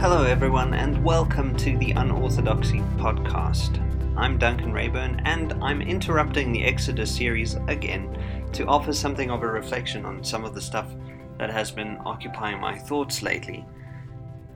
Hello, 0.00 0.24
everyone, 0.24 0.72
and 0.72 1.04
welcome 1.04 1.54
to 1.58 1.76
the 1.76 1.90
Unorthodoxy 1.90 2.78
podcast. 2.96 3.78
I'm 4.16 4.38
Duncan 4.38 4.72
Reyburn, 4.72 5.20
and 5.26 5.52
I'm 5.62 5.82
interrupting 5.82 6.52
the 6.52 6.64
Exodus 6.64 7.14
series 7.14 7.56
again 7.68 8.48
to 8.54 8.64
offer 8.64 8.94
something 8.94 9.30
of 9.30 9.42
a 9.42 9.46
reflection 9.46 10.06
on 10.06 10.24
some 10.24 10.42
of 10.42 10.54
the 10.54 10.60
stuff 10.62 10.86
that 11.38 11.50
has 11.50 11.70
been 11.70 11.98
occupying 12.06 12.58
my 12.62 12.78
thoughts 12.78 13.22
lately. 13.22 13.66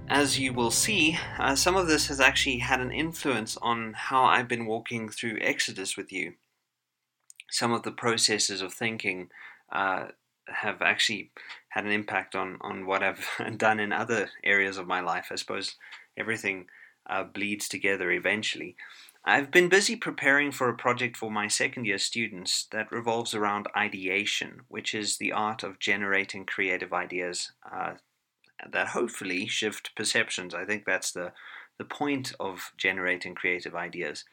As 0.09 0.39
you 0.39 0.55
will 0.55 0.71
see, 0.71 1.19
uh, 1.39 1.55
some 1.55 1.77
of 1.77 1.89
this 1.89 2.07
has 2.07 2.21
actually 2.21 2.57
had 2.57 2.81
an 2.81 2.91
influence 2.91 3.59
on 3.59 3.93
how 3.93 4.25
I've 4.25 4.49
been 4.49 4.65
walking 4.65 5.11
through 5.11 5.41
Exodus 5.43 5.95
with 5.95 6.11
you. 6.11 6.37
Some 7.51 7.71
of 7.71 7.83
the 7.83 7.93
processes 7.93 8.63
of 8.63 8.73
thinking 8.73 9.29
uh, 9.71 10.07
have 10.49 10.83
actually 10.83 11.31
had 11.71 11.85
an 11.85 11.93
impact 11.93 12.35
on, 12.35 12.59
on 12.61 12.87
what 12.87 13.03
I've 13.03 13.27
done 13.57 13.81
in 13.81 13.93
other 13.93 14.31
areas 14.43 14.79
of 14.79 14.87
my 14.87 15.01
life. 15.01 15.29
I 15.31 15.37
suppose 15.37 15.77
everything 16.17 16.67
uh, 17.09 17.25
bleeds 17.25 17.69
together 17.69 18.11
eventually. 18.11 18.77
I've 19.27 19.51
been 19.51 19.71
busy 19.71 19.97
preparing 19.97 20.53
for 20.53 20.69
a 20.69 20.77
project 20.77 21.17
for 21.17 21.31
my 21.31 21.49
second 21.49 21.87
year 21.87 21.97
students 21.97 22.67
that 22.73 22.93
revolves 22.93 23.35
around 23.35 23.69
ideation, 23.75 24.63
which 24.69 24.95
is 24.95 25.17
the 25.17 25.33
art 25.33 25.63
of 25.63 25.79
generating 25.79 26.45
creative 26.45 26.93
ideas 26.93 27.53
uh, 27.73 27.95
that 28.71 28.89
hopefully 28.89 29.47
shift 29.47 29.97
perceptions. 29.97 30.55
I 30.55 30.67
think 30.67 30.85
that's 30.85 31.11
the, 31.11 31.33
the 31.79 31.85
point 31.85 32.35
of 32.39 32.73
generating 32.77 33.35
creative 33.35 33.75
ideas. 33.75 34.25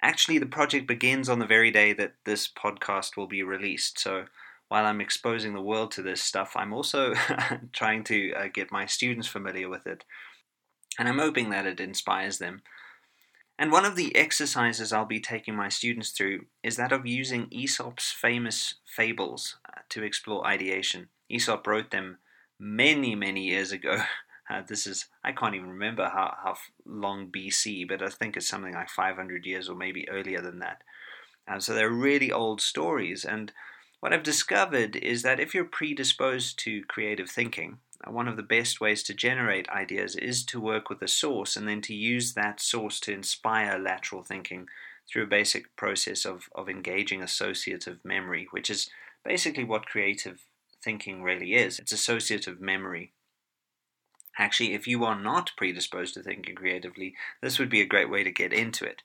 Actually, 0.00 0.38
the 0.38 0.46
project 0.46 0.86
begins 0.86 1.28
on 1.28 1.40
the 1.40 1.46
very 1.46 1.72
day 1.72 1.92
that 1.92 2.14
this 2.24 2.48
podcast 2.48 3.16
will 3.16 3.26
be 3.26 3.42
released. 3.42 3.98
So 3.98 4.26
while 4.70 4.86
I'm 4.86 5.00
exposing 5.00 5.52
the 5.52 5.60
world 5.60 5.90
to 5.92 6.02
this 6.02 6.22
stuff, 6.22 6.52
I'm 6.54 6.72
also 6.72 7.12
trying 7.72 8.04
to 8.04 8.32
uh, 8.34 8.48
get 8.54 8.70
my 8.70 8.86
students 8.86 9.26
familiar 9.26 9.68
with 9.68 9.84
it. 9.84 10.04
And 10.96 11.08
I'm 11.08 11.18
hoping 11.18 11.50
that 11.50 11.66
it 11.66 11.80
inspires 11.80 12.38
them. 12.38 12.62
And 13.58 13.72
one 13.72 13.84
of 13.84 13.96
the 13.96 14.14
exercises 14.14 14.92
I'll 14.92 15.06
be 15.06 15.18
taking 15.18 15.56
my 15.56 15.68
students 15.68 16.10
through 16.10 16.46
is 16.62 16.76
that 16.76 16.92
of 16.92 17.04
using 17.04 17.48
Aesop's 17.50 18.12
famous 18.12 18.74
fables 18.86 19.56
uh, 19.68 19.80
to 19.88 20.04
explore 20.04 20.46
ideation. 20.46 21.08
Aesop 21.28 21.66
wrote 21.66 21.90
them 21.90 22.18
many, 22.58 23.16
many 23.16 23.42
years 23.48 23.72
ago. 23.72 24.02
Uh, 24.48 24.62
this 24.66 24.84
is, 24.84 25.06
I 25.22 25.30
can't 25.30 25.54
even 25.54 25.68
remember 25.68 26.08
how, 26.08 26.34
how 26.42 26.56
long 26.84 27.30
BC, 27.30 27.86
but 27.86 28.02
I 28.02 28.08
think 28.08 28.36
it's 28.36 28.48
something 28.48 28.74
like 28.74 28.88
500 28.88 29.46
years 29.46 29.68
or 29.68 29.76
maybe 29.76 30.08
earlier 30.08 30.40
than 30.40 30.58
that. 30.58 30.82
Uh, 31.46 31.60
so 31.60 31.72
they're 31.72 31.88
really 31.88 32.32
old 32.32 32.60
stories. 32.60 33.24
And 33.24 33.52
what 34.00 34.12
I've 34.14 34.22
discovered 34.22 34.96
is 34.96 35.22
that 35.22 35.40
if 35.40 35.54
you're 35.54 35.64
predisposed 35.64 36.58
to 36.60 36.82
creative 36.84 37.30
thinking, 37.30 37.78
uh, 38.06 38.10
one 38.10 38.28
of 38.28 38.36
the 38.36 38.42
best 38.42 38.80
ways 38.80 39.02
to 39.04 39.14
generate 39.14 39.68
ideas 39.68 40.16
is 40.16 40.42
to 40.46 40.60
work 40.60 40.88
with 40.88 41.02
a 41.02 41.08
source 41.08 41.54
and 41.54 41.68
then 41.68 41.82
to 41.82 41.94
use 41.94 42.32
that 42.32 42.60
source 42.60 42.98
to 43.00 43.12
inspire 43.12 43.78
lateral 43.78 44.22
thinking 44.22 44.68
through 45.06 45.24
a 45.24 45.28
basic 45.28 45.74
process 45.76 46.24
of, 46.24 46.48
of 46.54 46.68
engaging 46.68 47.22
associative 47.22 47.98
memory, 48.04 48.48
which 48.52 48.70
is 48.70 48.88
basically 49.24 49.64
what 49.64 49.86
creative 49.86 50.40
thinking 50.82 51.22
really 51.22 51.54
is. 51.54 51.78
It's 51.78 51.92
associative 51.92 52.60
memory. 52.60 53.12
Actually, 54.38 54.72
if 54.72 54.86
you 54.86 55.04
are 55.04 55.20
not 55.20 55.50
predisposed 55.56 56.14
to 56.14 56.22
thinking 56.22 56.54
creatively, 56.54 57.14
this 57.42 57.58
would 57.58 57.68
be 57.68 57.82
a 57.82 57.86
great 57.86 58.08
way 58.08 58.24
to 58.24 58.30
get 58.30 58.52
into 58.52 58.86
it. 58.86 59.02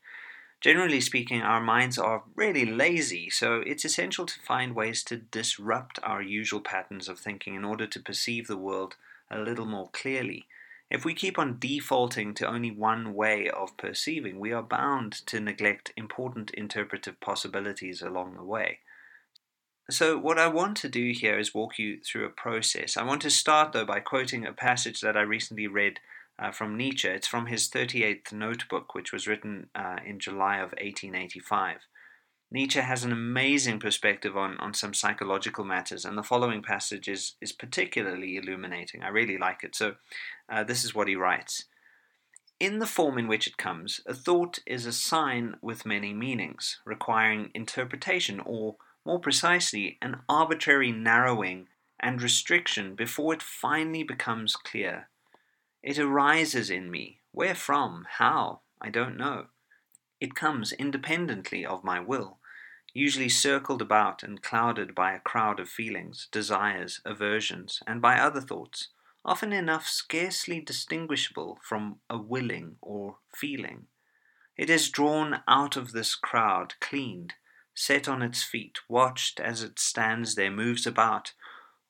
Generally 0.65 1.01
speaking, 1.01 1.43
our 1.43 1.61
minds 1.61 1.99
are 1.99 2.23
really 2.35 2.65
lazy, 2.65 3.29
so 3.29 3.61
it's 3.67 3.85
essential 3.85 4.25
to 4.25 4.39
find 4.39 4.73
ways 4.73 5.03
to 5.03 5.15
disrupt 5.15 5.99
our 6.01 6.23
usual 6.23 6.59
patterns 6.59 7.07
of 7.07 7.19
thinking 7.19 7.53
in 7.53 7.63
order 7.63 7.85
to 7.85 7.99
perceive 7.99 8.47
the 8.47 8.57
world 8.57 8.95
a 9.29 9.37
little 9.37 9.67
more 9.67 9.91
clearly. 9.93 10.47
If 10.89 11.05
we 11.05 11.13
keep 11.13 11.37
on 11.37 11.59
defaulting 11.59 12.33
to 12.33 12.47
only 12.47 12.71
one 12.71 13.13
way 13.13 13.47
of 13.47 13.77
perceiving, 13.77 14.39
we 14.39 14.53
are 14.53 14.63
bound 14.63 15.13
to 15.27 15.39
neglect 15.39 15.93
important 15.95 16.49
interpretive 16.55 17.19
possibilities 17.19 18.01
along 18.01 18.33
the 18.33 18.43
way. 18.43 18.79
So, 19.91 20.17
what 20.17 20.39
I 20.39 20.47
want 20.47 20.77
to 20.77 20.89
do 20.89 21.11
here 21.11 21.37
is 21.37 21.53
walk 21.53 21.77
you 21.77 21.99
through 21.99 22.25
a 22.25 22.29
process. 22.29 22.97
I 22.97 23.03
want 23.03 23.21
to 23.21 23.29
start, 23.29 23.71
though, 23.71 23.85
by 23.85 23.99
quoting 23.99 24.47
a 24.47 24.51
passage 24.51 25.01
that 25.01 25.15
I 25.15 25.21
recently 25.21 25.67
read 25.67 25.99
uh, 26.37 26.51
from 26.51 26.77
Nietzsche. 26.77 27.07
It's 27.07 27.27
from 27.27 27.47
his 27.47 27.69
38th 27.69 28.33
notebook, 28.33 28.93
which 28.93 29.11
was 29.11 29.27
written 29.27 29.69
uh, 29.75 29.97
in 30.05 30.19
July 30.19 30.57
of 30.57 30.71
1885. 30.71 31.81
Nietzsche 32.51 32.79
has 32.79 33.03
an 33.03 33.11
amazing 33.11 33.79
perspective 33.79 34.37
on, 34.37 34.57
on 34.57 34.73
some 34.73 34.93
psychological 34.93 35.65
matters, 35.65 36.05
and 36.05 36.17
the 36.17 36.23
following 36.23 36.61
passage 36.61 37.07
is, 37.07 37.35
is 37.41 37.51
particularly 37.51 38.37
illuminating. 38.37 39.03
I 39.03 39.09
really 39.09 39.37
like 39.37 39.63
it. 39.63 39.75
So, 39.75 39.95
uh, 40.47 40.63
this 40.63 40.85
is 40.85 40.93
what 40.93 41.07
he 41.07 41.15
writes 41.15 41.65
In 42.59 42.79
the 42.79 42.85
form 42.85 43.17
in 43.17 43.27
which 43.27 43.47
it 43.47 43.57
comes, 43.57 44.01
a 44.05 44.13
thought 44.13 44.59
is 44.65 44.85
a 44.85 44.93
sign 44.93 45.55
with 45.61 45.85
many 45.85 46.13
meanings, 46.13 46.79
requiring 46.85 47.49
interpretation 47.53 48.39
or 48.45 48.75
more 49.05 49.19
precisely, 49.19 49.97
an 50.01 50.21
arbitrary 50.27 50.91
narrowing 50.91 51.67
and 51.99 52.21
restriction 52.21 52.95
before 52.95 53.33
it 53.33 53.41
finally 53.41 54.03
becomes 54.03 54.55
clear. 54.55 55.09
It 55.85 55.99
arises 55.99 56.71
in 56.71 56.89
me. 56.89 57.19
Where 57.31 57.53
from? 57.53 58.07
How? 58.17 58.61
I 58.81 58.89
don't 58.89 59.15
know. 59.15 59.49
It 60.19 60.33
comes 60.33 60.73
independently 60.73 61.63
of 61.63 61.83
my 61.83 61.99
will, 61.99 62.39
usually 62.91 63.29
circled 63.29 63.83
about 63.83 64.23
and 64.23 64.41
clouded 64.41 64.95
by 64.95 65.13
a 65.13 65.19
crowd 65.19 65.59
of 65.59 65.69
feelings, 65.69 66.27
desires, 66.31 67.01
aversions, 67.05 67.83
and 67.85 68.01
by 68.01 68.17
other 68.17 68.41
thoughts, 68.41 68.87
often 69.23 69.53
enough 69.53 69.85
scarcely 69.85 70.59
distinguishable 70.59 71.59
from 71.61 71.99
a 72.09 72.17
willing 72.17 72.77
or 72.81 73.17
feeling. 73.35 73.85
It 74.57 74.71
is 74.71 74.89
drawn 74.89 75.43
out 75.47 75.77
of 75.77 75.91
this 75.91 76.15
crowd, 76.15 76.73
cleaned, 76.79 77.35
set 77.75 78.07
on 78.07 78.23
its 78.23 78.41
feet, 78.41 78.79
watched 78.89 79.39
as 79.39 79.61
it 79.61 79.77
stands 79.77 80.33
there, 80.33 80.49
moves 80.49 80.87
about. 80.87 81.33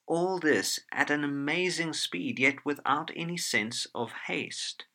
All 0.07 0.39
this 0.39 0.79
at 0.91 1.09
an 1.09 1.23
amazing 1.23 1.93
speed, 1.93 2.39
yet 2.39 2.66
without 2.66 3.11
any 3.16 3.38
sense 3.38 3.88
of 3.95 4.11
haste. 4.27 4.85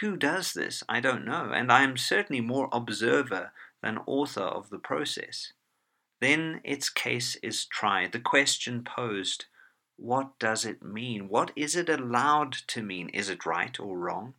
Who 0.00 0.16
does 0.16 0.52
this? 0.52 0.84
I 0.88 1.00
don't 1.00 1.24
know, 1.24 1.50
and 1.52 1.72
I 1.72 1.82
am 1.82 1.96
certainly 1.96 2.40
more 2.40 2.68
observer 2.72 3.52
than 3.82 3.98
author 4.06 4.42
of 4.42 4.70
the 4.70 4.78
process. 4.78 5.52
Then 6.20 6.60
its 6.64 6.88
case 6.88 7.36
is 7.42 7.64
tried, 7.64 8.12
the 8.12 8.20
question 8.20 8.84
posed 8.84 9.46
what 10.00 10.38
does 10.38 10.64
it 10.64 10.82
mean? 10.82 11.28
What 11.28 11.50
is 11.54 11.76
it 11.76 11.90
allowed 11.90 12.52
to 12.68 12.82
mean? 12.82 13.10
Is 13.10 13.28
it 13.28 13.44
right 13.44 13.78
or 13.78 13.98
wrong? 13.98 14.32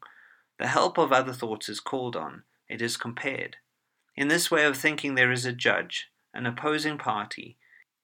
The 0.58 0.68
help 0.68 0.98
of 0.98 1.12
other 1.12 1.34
thoughts 1.34 1.70
is 1.70 1.80
called 1.80 2.16
on, 2.16 2.44
it 2.68 2.82
is 2.82 2.98
compared. 2.98 3.58
In 4.16 4.28
this 4.28 4.50
way 4.50 4.66
of 4.66 4.76
thinking, 4.76 5.14
there 5.14 5.32
is 5.32 5.46
a 5.46 5.54
judge, 5.54 6.10
an 6.34 6.48
opposing 6.48 6.98
party, 6.98 7.58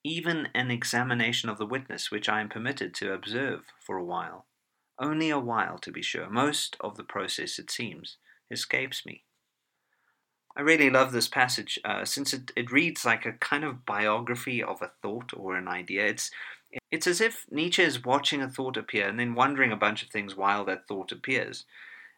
even 0.07 0.47
an 0.55 0.71
examination 0.71 1.49
of 1.49 1.57
the 1.57 1.65
witness, 1.65 2.09
which 2.09 2.29
I 2.29 2.39
am 2.39 2.47
permitted 2.47 2.93
to 2.95 3.13
observe 3.13 3.65
for 3.79 3.97
a 3.97 4.03
while. 4.03 4.45
Only 4.97 5.29
a 5.29 5.39
while, 5.39 5.77
to 5.79 5.91
be 5.91 6.01
sure. 6.01 6.29
Most 6.29 6.77
of 6.79 6.95
the 6.95 7.03
process, 7.03 7.59
it 7.59 7.69
seems, 7.69 8.17
escapes 8.49 9.05
me. 9.05 9.23
I 10.55 10.61
really 10.61 10.89
love 10.89 11.11
this 11.11 11.27
passage 11.27 11.77
uh, 11.85 12.05
since 12.05 12.33
it, 12.33 12.51
it 12.55 12.71
reads 12.71 13.05
like 13.05 13.25
a 13.25 13.33
kind 13.33 13.63
of 13.63 13.85
biography 13.85 14.63
of 14.63 14.81
a 14.81 14.91
thought 15.01 15.31
or 15.35 15.55
an 15.55 15.67
idea. 15.67 16.07
It's 16.07 16.31
it's 16.89 17.07
as 17.07 17.21
if 17.21 17.45
Nietzsche 17.51 17.83
is 17.83 18.03
watching 18.03 18.41
a 18.41 18.49
thought 18.49 18.75
appear 18.75 19.07
and 19.07 19.19
then 19.19 19.35
wondering 19.35 19.71
a 19.71 19.77
bunch 19.77 20.03
of 20.03 20.09
things 20.09 20.35
while 20.35 20.65
that 20.65 20.87
thought 20.87 21.11
appears. 21.11 21.65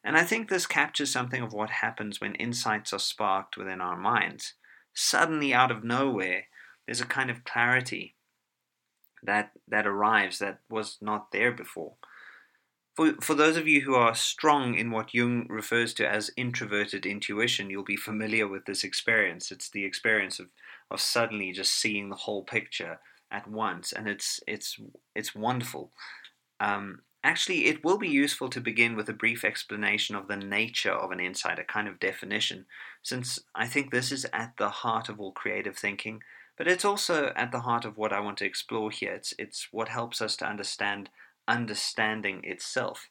And 0.03 0.15
I 0.15 0.23
think 0.23 0.47
this 0.47 0.65
captures 0.65 1.11
something 1.11 1.41
of 1.41 1.53
what 1.53 1.69
happens 1.69 2.21
when 2.21 2.35
insights 2.35 2.93
are 2.93 2.99
sparked 2.99 3.57
within 3.57 3.81
our 3.81 3.97
minds. 3.97 4.53
Suddenly, 4.93 5.53
out 5.53 5.71
of 5.71 5.83
nowhere, 5.83 6.45
there's 6.89 7.01
a 7.01 7.05
kind 7.05 7.29
of 7.29 7.43
clarity 7.43 8.15
that, 9.21 9.51
that 9.67 9.85
arrives 9.85 10.39
that 10.39 10.57
was 10.71 10.97
not 10.99 11.31
there 11.31 11.51
before. 11.51 11.93
For, 12.95 13.13
for 13.21 13.35
those 13.35 13.57
of 13.57 13.67
you 13.67 13.81
who 13.81 13.93
are 13.93 14.15
strong 14.15 14.73
in 14.73 14.89
what 14.89 15.13
Jung 15.13 15.45
refers 15.49 15.93
to 15.93 16.09
as 16.11 16.31
introverted 16.35 17.05
intuition, 17.05 17.69
you'll 17.69 17.83
be 17.83 17.95
familiar 17.95 18.47
with 18.47 18.65
this 18.65 18.83
experience. 18.83 19.51
It's 19.51 19.69
the 19.69 19.85
experience 19.85 20.39
of, 20.39 20.47
of 20.89 20.99
suddenly 20.99 21.51
just 21.51 21.75
seeing 21.75 22.09
the 22.09 22.15
whole 22.15 22.41
picture 22.41 22.97
at 23.29 23.47
once, 23.47 23.93
and 23.93 24.07
it's 24.07 24.39
it's 24.47 24.79
it's 25.13 25.35
wonderful. 25.35 25.91
Um, 26.59 27.01
Actually, 27.21 27.65
it 27.65 27.83
will 27.83 27.97
be 27.97 28.07
useful 28.07 28.49
to 28.49 28.61
begin 28.61 28.95
with 28.95 29.09
a 29.09 29.13
brief 29.13 29.43
explanation 29.43 30.15
of 30.15 30.29
the 30.29 30.37
nature 30.37 30.93
of 30.93 31.11
an 31.11 31.19
insight, 31.19 31.59
a 31.59 31.65
kind 31.65 31.87
of 31.87 31.99
definition, 31.99 32.65
since 33.03 33.39
I 33.53 33.67
think 33.67 33.91
this 33.91 34.09
is 34.09 34.25
at 34.31 34.53
the 34.57 34.69
heart 34.69 35.09
of 35.09 35.19
all 35.19 35.33
creative 35.33 35.75
thinking, 35.75 36.21
but 36.59 36.67
it's 36.67 36.83
also 36.83 37.31
at 37.37 37.53
the 37.53 37.61
heart 37.61 37.85
of 37.85 37.97
what 37.97 38.11
I 38.11 38.19
want 38.19 38.37
to 38.39 38.45
explore 38.45 38.91
here. 38.91 39.13
It's, 39.13 39.33
it's 39.39 39.69
what 39.71 39.87
helps 39.87 40.21
us 40.21 40.35
to 40.37 40.45
understand 40.45 41.09
understanding 41.47 42.41
itself. 42.43 43.09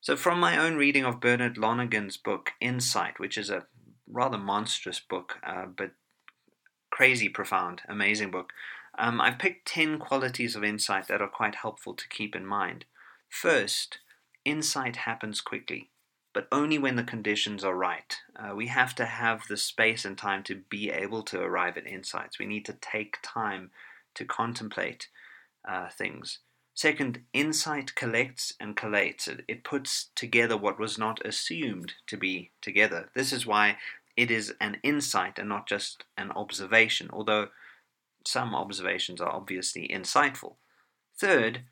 So, 0.00 0.16
from 0.16 0.40
my 0.40 0.56
own 0.56 0.76
reading 0.76 1.04
of 1.04 1.20
Bernard 1.20 1.58
Lonergan's 1.58 2.16
book 2.16 2.52
Insight, 2.58 3.20
which 3.20 3.36
is 3.36 3.50
a 3.50 3.66
rather 4.10 4.38
monstrous 4.38 4.98
book, 4.98 5.36
uh, 5.46 5.66
but 5.66 5.90
crazy 6.90 7.28
profound, 7.28 7.82
amazing 7.86 8.30
book, 8.30 8.50
um, 8.98 9.20
I've 9.20 9.38
picked 9.38 9.68
10 9.68 9.98
qualities 9.98 10.56
of 10.56 10.64
insight 10.64 11.06
that 11.08 11.20
are 11.20 11.28
quite 11.28 11.56
helpful 11.56 11.92
to 11.92 12.08
keep 12.08 12.34
in 12.34 12.46
mind. 12.46 12.86
First, 13.28 13.98
insight 14.46 14.96
happens 14.96 15.42
quickly, 15.42 15.89
but 16.32 16.46
only 16.52 16.78
when 16.78 16.96
the 16.96 17.02
conditions 17.02 17.64
are 17.64 17.74
right. 17.74 18.16
Uh, 18.36 18.54
we 18.54 18.68
have 18.68 18.94
to 18.94 19.04
have 19.04 19.42
the 19.48 19.56
space 19.56 20.04
and 20.04 20.16
time 20.16 20.42
to 20.44 20.54
be 20.68 20.90
able 20.90 21.22
to 21.24 21.40
arrive 21.40 21.76
at 21.76 21.86
insights. 21.86 22.38
We 22.38 22.46
need 22.46 22.64
to 22.66 22.76
take 22.80 23.18
time 23.22 23.70
to 24.14 24.24
contemplate 24.24 25.08
uh, 25.68 25.88
things. 25.88 26.38
Second, 26.74 27.22
insight 27.32 27.94
collects 27.94 28.54
and 28.60 28.76
collates. 28.76 29.28
It, 29.28 29.44
it 29.48 29.64
puts 29.64 30.10
together 30.14 30.56
what 30.56 30.78
was 30.78 30.98
not 30.98 31.24
assumed 31.26 31.94
to 32.06 32.16
be 32.16 32.52
together. 32.62 33.10
This 33.14 33.32
is 33.32 33.46
why 33.46 33.76
it 34.16 34.30
is 34.30 34.54
an 34.60 34.78
insight 34.82 35.38
and 35.38 35.48
not 35.48 35.66
just 35.66 36.04
an 36.16 36.30
observation, 36.30 37.10
although 37.12 37.48
some 38.26 38.54
observations 38.54 39.20
are 39.20 39.32
obviously 39.32 39.88
insightful. 39.88 40.54
Third, 41.18 41.62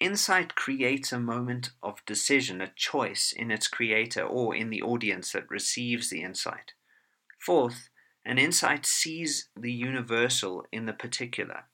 insight 0.00 0.54
creates 0.54 1.12
a 1.12 1.18
moment 1.18 1.70
of 1.82 2.04
decision, 2.06 2.60
a 2.60 2.72
choice 2.74 3.32
in 3.36 3.50
its 3.50 3.68
creator 3.68 4.22
or 4.22 4.54
in 4.54 4.70
the 4.70 4.82
audience 4.82 5.32
that 5.32 5.50
receives 5.50 6.10
the 6.10 6.22
insight. 6.22 6.72
Fourth, 7.38 7.88
an 8.24 8.38
insight 8.38 8.84
sees 8.84 9.48
the 9.58 9.72
universal 9.72 10.66
in 10.70 10.86
the 10.86 10.92
particular. 10.92 11.64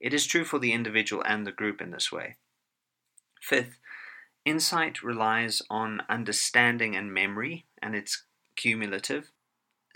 It 0.00 0.12
is 0.12 0.26
true 0.26 0.44
for 0.44 0.58
the 0.58 0.72
individual 0.72 1.22
and 1.26 1.46
the 1.46 1.52
group 1.52 1.80
in 1.80 1.90
this 1.90 2.12
way. 2.12 2.36
Fifth, 3.40 3.78
insight 4.44 5.02
relies 5.02 5.62
on 5.70 6.02
understanding 6.08 6.94
and 6.94 7.12
memory, 7.12 7.64
and 7.80 7.94
it's 7.94 8.24
cumulative. 8.56 9.30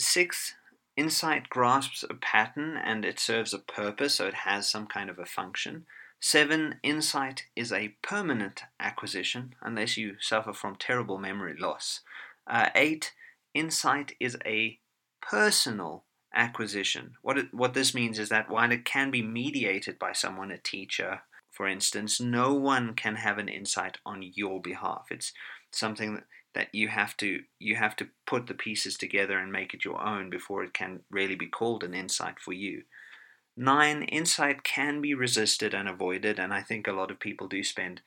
Sixth, 0.00 0.54
insight 0.96 1.48
grasps 1.48 2.04
a 2.08 2.14
pattern 2.14 2.76
and 2.76 3.04
it 3.04 3.20
serves 3.20 3.52
a 3.52 3.58
purpose, 3.58 4.14
so 4.14 4.26
it 4.26 4.34
has 4.34 4.68
some 4.68 4.86
kind 4.86 5.10
of 5.10 5.18
a 5.18 5.26
function. 5.26 5.86
Seven, 6.20 6.80
insight 6.82 7.44
is 7.54 7.72
a 7.72 7.94
permanent 8.02 8.62
acquisition 8.80 9.54
unless 9.62 9.96
you 9.96 10.16
suffer 10.20 10.52
from 10.52 10.76
terrible 10.76 11.18
memory 11.18 11.56
loss. 11.58 12.00
Uh, 12.46 12.70
eight, 12.74 13.12
insight 13.54 14.12
is 14.18 14.36
a 14.44 14.78
personal 15.22 16.04
acquisition. 16.34 17.14
What 17.22 17.38
it, 17.38 17.54
what 17.54 17.74
this 17.74 17.94
means 17.94 18.18
is 18.18 18.28
that 18.30 18.50
while 18.50 18.72
it 18.72 18.84
can 18.84 19.10
be 19.10 19.22
mediated 19.22 19.98
by 19.98 20.12
someone, 20.12 20.50
a 20.50 20.58
teacher, 20.58 21.22
for 21.52 21.68
instance, 21.68 22.20
no 22.20 22.52
one 22.54 22.94
can 22.94 23.16
have 23.16 23.38
an 23.38 23.48
insight 23.48 23.98
on 24.04 24.22
your 24.22 24.60
behalf. 24.60 25.06
It's 25.10 25.32
something 25.70 26.14
that, 26.14 26.24
that 26.54 26.68
you 26.72 26.88
have 26.88 27.16
to 27.18 27.40
you 27.58 27.76
have 27.76 27.94
to 27.96 28.08
put 28.26 28.46
the 28.46 28.54
pieces 28.54 28.96
together 28.96 29.38
and 29.38 29.52
make 29.52 29.72
it 29.72 29.84
your 29.84 30.02
own 30.04 30.30
before 30.30 30.64
it 30.64 30.74
can 30.74 31.00
really 31.10 31.36
be 31.36 31.46
called 31.46 31.84
an 31.84 31.94
insight 31.94 32.40
for 32.40 32.52
you. 32.52 32.82
Nine, 33.60 34.04
insight 34.04 34.62
can 34.62 35.00
be 35.00 35.14
resisted 35.14 35.74
and 35.74 35.88
avoided, 35.88 36.38
and 36.38 36.54
I 36.54 36.62
think 36.62 36.86
a 36.86 36.92
lot 36.92 37.10
of 37.10 37.18
people 37.18 37.48
do 37.48 37.64
spend 37.64 38.02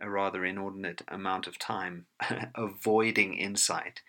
a 0.00 0.10
rather 0.10 0.44
inordinate 0.44 1.02
amount 1.06 1.46
of 1.46 1.56
time 1.56 2.06
avoiding 2.56 3.34
insight. 3.34 4.02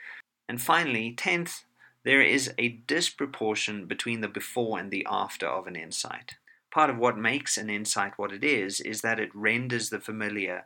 And 0.48 0.60
finally, 0.60 1.14
tenth, 1.14 1.64
there 2.04 2.24
is 2.24 2.52
a 2.58 2.70
disproportion 2.70 3.86
between 3.86 4.22
the 4.22 4.28
before 4.28 4.80
and 4.80 4.90
the 4.90 5.06
after 5.08 5.46
of 5.46 5.68
an 5.68 5.76
insight. 5.76 6.38
Part 6.72 6.90
of 6.90 6.98
what 6.98 7.20
makes 7.20 7.56
an 7.56 7.70
insight 7.70 8.18
what 8.18 8.34
it 8.34 8.44
is 8.44 8.80
is 8.80 9.02
that 9.02 9.20
it 9.20 9.30
renders 9.36 9.92
the 9.92 10.00
familiar 10.00 10.66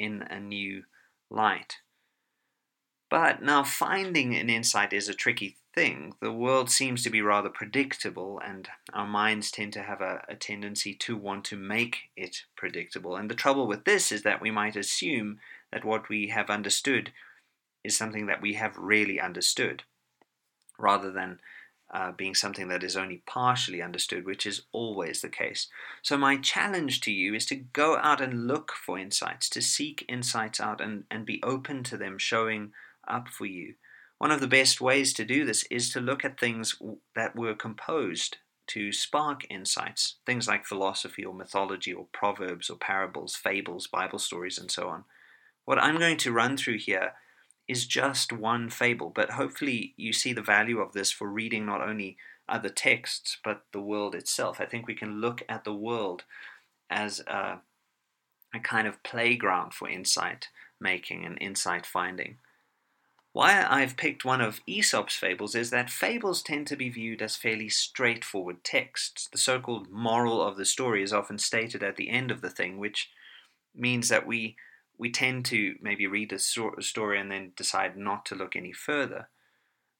in 0.00 0.22
a 0.22 0.40
new 0.40 0.82
light. 1.30 1.76
But 3.08 3.40
now, 3.40 3.62
finding 3.62 4.34
an 4.34 4.50
insight 4.50 4.92
is 4.92 5.08
a 5.08 5.14
tricky 5.14 5.58
thing. 5.74 6.14
The 6.20 6.32
world 6.32 6.70
seems 6.70 7.02
to 7.04 7.10
be 7.10 7.22
rather 7.22 7.48
predictable, 7.48 8.40
and 8.44 8.68
our 8.92 9.06
minds 9.06 9.50
tend 9.50 9.72
to 9.74 9.82
have 9.82 10.00
a, 10.00 10.24
a, 10.28 10.34
tendency 10.34 10.94
to 10.94 11.16
want 11.16 11.44
to 11.46 11.56
make 11.56 12.10
it 12.16 12.44
predictable. 12.56 13.16
And 13.16 13.30
the 13.30 13.34
trouble 13.34 13.66
with 13.66 13.84
this 13.84 14.10
is 14.10 14.22
that 14.22 14.40
we 14.40 14.50
might 14.50 14.76
assume 14.76 15.38
that 15.72 15.84
what 15.84 16.08
we 16.08 16.28
have 16.28 16.50
understood 16.50 17.12
is 17.84 17.96
something 17.96 18.26
that 18.26 18.42
we 18.42 18.54
have 18.54 18.76
really 18.76 19.20
understood 19.20 19.84
rather 20.78 21.10
than 21.10 21.38
uh, 21.92 22.12
being 22.12 22.34
something 22.34 22.68
that 22.68 22.84
is 22.84 22.96
only 22.96 23.22
partially 23.26 23.82
understood, 23.82 24.24
which 24.24 24.46
is 24.46 24.62
always 24.72 25.20
the 25.20 25.28
case. 25.28 25.66
So, 26.02 26.16
my 26.16 26.36
challenge 26.36 27.00
to 27.02 27.12
you 27.12 27.34
is 27.34 27.46
to 27.46 27.56
go 27.56 27.96
out 27.96 28.20
and 28.20 28.46
look 28.46 28.72
for 28.72 28.98
insights, 28.98 29.48
to 29.50 29.62
seek 29.62 30.04
insights 30.08 30.60
out 30.60 30.80
and, 30.80 31.04
and 31.10 31.26
be 31.26 31.42
open 31.42 31.82
to 31.84 31.96
them 31.96 32.16
showing 32.16 32.72
up 33.08 33.28
for 33.28 33.46
you. 33.46 33.74
One 34.20 34.30
of 34.30 34.42
the 34.42 34.46
best 34.46 34.82
ways 34.82 35.14
to 35.14 35.24
do 35.24 35.46
this 35.46 35.64
is 35.70 35.88
to 35.94 35.98
look 36.00 36.26
at 36.26 36.38
things 36.38 36.76
that 37.14 37.34
were 37.34 37.54
composed 37.54 38.36
to 38.66 38.92
spark 38.92 39.46
insights, 39.48 40.16
things 40.26 40.46
like 40.46 40.66
philosophy 40.66 41.24
or 41.24 41.32
mythology 41.32 41.94
or 41.94 42.06
proverbs 42.12 42.68
or 42.68 42.76
parables, 42.76 43.34
fables, 43.34 43.86
Bible 43.86 44.18
stories, 44.18 44.58
and 44.58 44.70
so 44.70 44.88
on. 44.90 45.04
What 45.64 45.82
I'm 45.82 45.98
going 45.98 46.18
to 46.18 46.32
run 46.32 46.58
through 46.58 46.80
here 46.80 47.14
is 47.66 47.86
just 47.86 48.30
one 48.30 48.68
fable, 48.68 49.08
but 49.08 49.30
hopefully 49.30 49.94
you 49.96 50.12
see 50.12 50.34
the 50.34 50.42
value 50.42 50.80
of 50.80 50.92
this 50.92 51.10
for 51.10 51.26
reading 51.26 51.64
not 51.64 51.80
only 51.80 52.18
other 52.46 52.68
texts 52.68 53.38
but 53.42 53.62
the 53.72 53.80
world 53.80 54.14
itself. 54.14 54.60
I 54.60 54.66
think 54.66 54.86
we 54.86 54.94
can 54.94 55.22
look 55.22 55.42
at 55.48 55.64
the 55.64 55.72
world 55.72 56.24
as 56.90 57.20
a, 57.20 57.60
a 58.54 58.60
kind 58.62 58.86
of 58.86 59.02
playground 59.02 59.72
for 59.72 59.88
insight 59.88 60.48
making 60.78 61.24
and 61.24 61.38
insight 61.40 61.86
finding. 61.86 62.36
Why 63.32 63.64
I've 63.64 63.96
picked 63.96 64.24
one 64.24 64.40
of 64.40 64.60
Aesop's 64.66 65.14
fables 65.14 65.54
is 65.54 65.70
that 65.70 65.88
fables 65.88 66.42
tend 66.42 66.66
to 66.66 66.76
be 66.76 66.88
viewed 66.88 67.22
as 67.22 67.36
fairly 67.36 67.68
straightforward 67.68 68.64
texts. 68.64 69.28
The 69.30 69.38
so 69.38 69.60
called 69.60 69.88
moral 69.88 70.42
of 70.42 70.56
the 70.56 70.64
story 70.64 71.02
is 71.02 71.12
often 71.12 71.38
stated 71.38 71.82
at 71.82 71.94
the 71.94 72.10
end 72.10 72.32
of 72.32 72.40
the 72.40 72.50
thing, 72.50 72.78
which 72.78 73.08
means 73.74 74.08
that 74.08 74.26
we 74.26 74.56
we 74.98 75.10
tend 75.10 75.46
to 75.46 75.76
maybe 75.80 76.06
read 76.06 76.30
a 76.30 76.38
story 76.38 77.18
and 77.18 77.30
then 77.30 77.52
decide 77.56 77.96
not 77.96 78.26
to 78.26 78.34
look 78.34 78.54
any 78.54 78.72
further. 78.72 79.28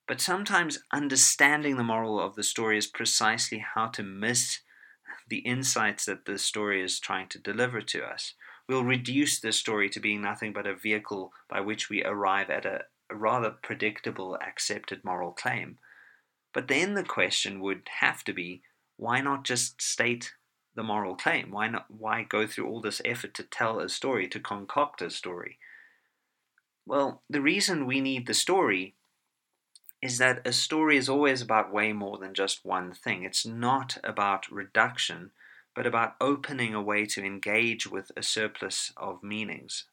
But 0.07 0.21
sometimes 0.21 0.83
understanding 0.93 1.77
the 1.77 1.85
moral 1.85 2.21
of 2.21 2.35
the 2.35 2.43
story 2.43 2.77
is 2.77 2.87
precisely 2.87 3.65
how 3.75 3.87
to 3.87 4.03
miss 4.03 4.61
the 5.29 5.39
insights 5.39 6.05
that 6.05 6.27
the 6.27 6.37
story 6.37 6.83
is 6.83 7.01
trying 7.01 7.29
to 7.29 7.39
deliver 7.39 7.81
to 7.81 8.03
us. 8.03 8.35
We'll 8.69 8.85
reduce 8.85 9.41
the 9.41 9.53
story 9.53 9.89
to 9.89 10.01
being 10.01 10.21
nothing 10.21 10.53
but 10.53 10.67
a 10.67 10.75
vehicle 10.75 11.33
by 11.49 11.61
which 11.61 11.89
we 11.89 12.05
arrive 12.05 12.51
at 12.51 12.67
a, 12.67 12.83
a 13.11 13.17
rather 13.17 13.51
predictable, 13.51 14.37
accepted 14.37 15.05
moral 15.05 15.33
claim. 15.33 15.79
But 16.53 16.69
then 16.69 16.95
the 16.95 17.05
question 17.05 17.61
would 17.61 17.89
have 18.01 18.25
to 18.25 18.33
be 18.33 18.63
why 18.97 19.21
not 19.21 19.45
just 19.45 19.81
state 19.81 20.35
the 20.75 20.83
moral 20.83 21.17
claim? 21.17 21.51
Why 21.51 21.69
not? 21.69 21.87
Why 21.89 22.23
go 22.23 22.47
through 22.47 22.69
all 22.69 22.81
this 22.81 23.01
effort 23.05 23.35
to 23.35 23.43
tell 23.43 23.81
a 23.81 23.89
story, 23.89 24.29
to 24.29 24.39
concoct 24.39 25.03
a 25.03 25.11
story? 25.11 25.59
Well, 26.87 27.23
the 27.29 27.41
reason 27.41 27.87
we 27.87 28.01
need 28.01 28.27
the 28.27 28.35
story 28.35 28.95
is 30.03 30.19
that 30.19 30.47
a 30.47 30.53
story 30.53 30.97
is 30.97 31.09
always 31.09 31.43
about 31.43 31.73
way 31.73 31.93
more 31.93 32.19
than 32.19 32.35
just 32.35 32.65
one 32.65 32.93
thing. 32.93 33.23
It's 33.23 33.47
not 33.47 33.99
about 34.03 34.51
reduction, 34.51 35.31
but 35.75 35.87
about 35.87 36.15
opening 36.21 36.75
a 36.75 36.83
way 36.83 37.05
to 37.07 37.25
engage 37.25 37.87
with 37.87 38.11
a 38.17 38.23
surplus 38.23 38.93
of 38.97 39.23
meanings. 39.23 39.85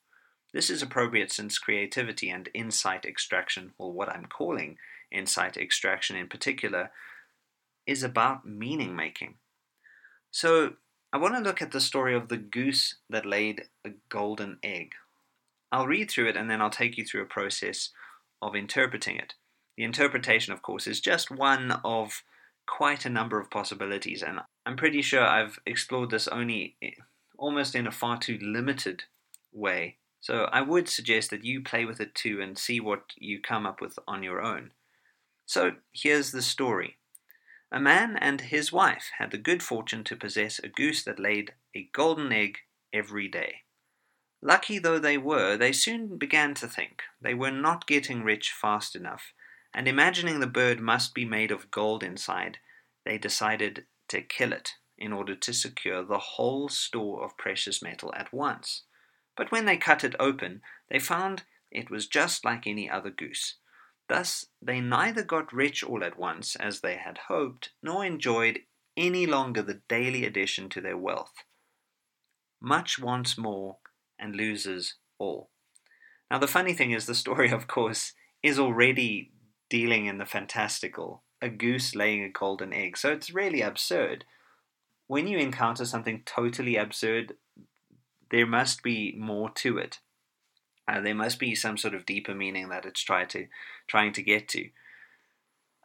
This 0.54 0.70
is 0.70 0.82
appropriate 0.82 1.32
since 1.32 1.58
creativity 1.58 2.30
and 2.30 2.50
insight 2.54 3.06
extraction, 3.06 3.74
or 3.78 3.92
what 3.92 4.10
I'm 4.10 4.26
calling 4.26 4.78
insight 5.12 5.58
extraction 5.58 6.16
in 6.16 6.28
particular, 6.28 6.92
is 7.86 8.04
about 8.04 8.46
meaning 8.46 8.96
making. 8.96 9.36
So 10.32 10.74
I 11.12 11.18
want 11.18 11.36
to 11.36 11.42
look 11.42 11.62
at 11.62 11.72
the 11.72 11.82
story 11.82 12.16
of 12.16 12.28
the 12.28 12.38
goose 12.38 12.96
that 13.10 13.26
laid 13.26 13.66
a 13.86 13.92
golden 14.10 14.60
egg. 14.64 14.94
I'll 15.72 15.88
read 15.88 16.10
through 16.10 16.30
it 16.30 16.38
and 16.38 16.50
then 16.50 16.62
I'll 16.62 16.70
take 16.70 16.98
you 16.98 17.06
through 17.06 17.24
a 17.24 17.26
process 17.26 17.90
of 18.42 18.56
interpreting 18.56 19.18
it. 19.18 19.34
The 19.78 19.84
interpretation, 19.84 20.54
of 20.54 20.62
course, 20.62 20.88
is 20.88 21.00
just 21.00 21.30
one 21.30 21.80
of 21.84 22.24
quite 22.66 23.06
a 23.06 23.10
number 23.10 23.40
of 23.40 23.50
possibilities, 23.50 24.22
and 24.22 24.42
I'm 24.66 24.76
pretty 24.76 25.02
sure 25.02 25.24
I've 25.24 25.60
explored 25.66 26.10
this 26.10 26.28
only 26.28 26.76
eh, 26.82 26.92
almost 27.38 27.76
in 27.76 27.88
a 27.88 27.92
far 27.92 28.18
too 28.18 28.38
limited 28.42 29.04
way. 29.54 29.98
So 30.28 30.50
I 30.52 30.60
would 30.60 30.90
suggest 30.90 31.30
that 31.30 31.46
you 31.46 31.62
play 31.62 31.86
with 31.86 32.02
it 32.02 32.14
too 32.14 32.42
and 32.42 32.58
see 32.58 32.82
what 32.82 33.14
you 33.16 33.40
come 33.40 33.66
up 33.66 33.80
with 33.80 33.98
on 34.06 34.24
your 34.24 34.42
own. 34.42 34.72
So 35.46 35.76
here's 35.94 36.32
the 36.32 36.42
story. 36.42 36.98
A 37.72 37.80
man 37.80 38.18
and 38.18 38.42
his 38.42 38.70
wife 38.70 39.10
had 39.20 39.32
the 39.32 39.38
good 39.38 39.64
fortune 39.64 40.04
to 40.04 40.18
possess 40.18 40.60
a 40.60 40.68
goose 40.68 41.02
that 41.06 41.18
laid 41.18 41.54
a 41.74 41.88
golden 41.94 42.34
egg 42.34 42.58
every 42.92 43.30
day. 43.30 43.62
Lucky 44.42 44.80
though 44.80 45.00
they 45.00 45.18
were, 45.18 45.56
they 45.56 45.72
soon 45.72 46.18
began 46.18 46.54
to 46.56 46.68
think 46.68 47.04
they 47.22 47.34
were 47.34 47.50
not 47.50 47.88
getting 47.88 48.22
rich 48.22 48.52
fast 48.52 48.98
enough, 48.98 49.32
and 49.74 49.88
imagining 49.88 50.42
the 50.42 50.46
bird 50.46 50.82
must 50.82 51.14
be 51.14 51.24
made 51.24 51.52
of 51.52 51.72
gold 51.72 52.04
inside, 52.04 52.58
they 53.06 53.18
decided 53.18 53.86
to 54.10 54.22
kill 54.22 54.52
it 54.52 54.74
in 54.98 55.14
order 55.14 55.36
to 55.36 55.54
secure 55.54 56.04
the 56.04 56.36
whole 56.36 56.68
store 56.68 57.24
of 57.24 57.38
precious 57.38 57.82
metal 57.82 58.14
at 58.14 58.34
once. 58.34 58.84
But 59.38 59.52
when 59.52 59.66
they 59.66 59.78
cut 59.78 60.04
it 60.04 60.16
open, 60.20 60.62
they 60.90 61.00
found 61.00 61.44
it 61.72 61.90
was 61.92 62.08
just 62.08 62.44
like 62.44 62.66
any 62.66 62.90
other 62.90 63.12
goose. 63.12 63.56
Thus, 64.10 64.48
they 64.62 64.82
neither 64.82 65.24
got 65.24 65.54
rich 65.54 65.84
all 65.84 66.04
at 66.04 66.18
once, 66.18 66.56
as 66.56 66.82
they 66.82 66.96
had 66.96 67.20
hoped, 67.28 67.72
nor 67.84 68.04
enjoyed 68.04 68.60
any 68.96 69.26
longer 69.26 69.62
the 69.62 69.82
daily 69.88 70.26
addition 70.26 70.70
to 70.70 70.82
their 70.82 70.98
wealth. 70.98 71.34
Much 72.60 72.98
wants 72.98 73.38
more 73.38 73.78
and 74.18 74.36
loses 74.36 74.96
all. 75.20 75.50
Now, 76.32 76.40
the 76.40 76.48
funny 76.48 76.74
thing 76.74 76.92
is, 76.92 77.06
the 77.06 77.16
story, 77.16 77.52
of 77.52 77.68
course, 77.68 78.14
is 78.42 78.58
already 78.58 79.32
dealing 79.70 80.06
in 80.06 80.18
the 80.18 80.26
fantastical 80.26 81.24
a 81.40 81.50
goose 81.50 81.94
laying 81.94 82.24
a 82.24 82.30
golden 82.30 82.74
egg. 82.74 82.98
So 82.98 83.12
it's 83.12 83.32
really 83.34 83.62
absurd. 83.62 84.26
When 85.06 85.28
you 85.28 85.38
encounter 85.38 85.86
something 85.86 86.24
totally 86.26 86.78
absurd, 86.78 87.34
there 88.32 88.48
must 88.48 88.84
be 88.84 89.16
more 89.18 89.50
to 89.52 89.78
it. 89.78 90.00
Uh, 90.88 91.02
there 91.02 91.16
must 91.16 91.40
be 91.40 91.54
some 91.54 91.78
sort 91.78 91.94
of 91.94 92.06
deeper 92.06 92.34
meaning 92.34 92.70
that 92.70 92.86
it's 92.86 93.02
trying 93.02 93.28
to 93.28 93.48
trying 93.88 94.14
to 94.14 94.22
get 94.22 94.48
to. 94.50 94.70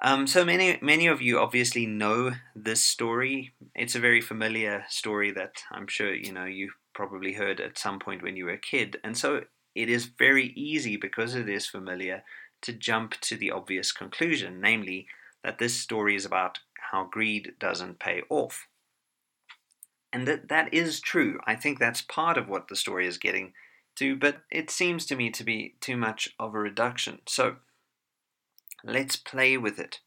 Um, 0.01 0.27
so 0.27 0.45
many 0.45 0.79
many 0.81 1.07
of 1.07 1.23
you 1.23 1.39
obviously 1.39 1.87
know 1.87 2.33
this 2.55 2.83
story. 2.83 3.53
It's 3.75 3.95
a 3.95 4.01
very 4.01 4.21
familiar 4.21 4.85
story 4.89 5.31
that 5.33 5.63
I'm 5.71 5.87
sure 5.87 6.15
you 6.15 6.33
know 6.33 6.45
you 6.45 6.73
probably 6.95 7.35
heard 7.35 7.61
at 7.61 7.79
some 7.79 7.99
point 7.99 8.23
when 8.23 8.37
you 8.37 8.45
were 8.47 8.53
a 8.53 8.59
kid, 8.59 8.99
and 9.03 9.17
so 9.17 9.43
it 9.75 9.89
is 9.89 10.05
very 10.07 10.49
easy 10.49 10.97
because 10.97 11.35
it 11.35 11.49
is 11.49 11.67
familiar 11.67 12.25
to 12.63 12.73
jump 12.73 13.19
to 13.21 13.37
the 13.37 13.51
obvious 13.51 13.93
conclusion, 13.93 14.61
namely 14.61 15.07
that 15.43 15.59
this 15.59 15.75
story 15.75 16.15
is 16.15 16.25
about 16.25 16.61
how 16.91 17.05
greed 17.05 17.55
doesn't 17.59 17.99
pay 17.99 18.23
off. 18.29 18.69
And 20.13 20.29
that 20.29 20.49
that 20.49 20.73
is 20.73 21.01
true. 21.01 21.41
I 21.47 21.55
think 21.55 21.79
that's 21.79 22.03
part 22.03 22.37
of 22.37 22.49
what 22.49 22.69
the 22.69 22.77
story 22.77 23.07
is 23.07 23.19
getting 23.19 23.55
to, 23.97 24.17
but 24.17 24.43
it 24.51 24.71
seems 24.71 25.07
to 25.07 25.17
me 25.17 25.31
to 25.31 25.45
be 25.45 25.75
too 25.81 25.97
much 25.97 26.35
of 26.39 26.55
a 26.55 26.59
reduction. 26.59 27.21
So 27.27 27.57
let's 28.85 29.17
play 29.17 29.57
with 29.57 29.79
it. 29.79 30.01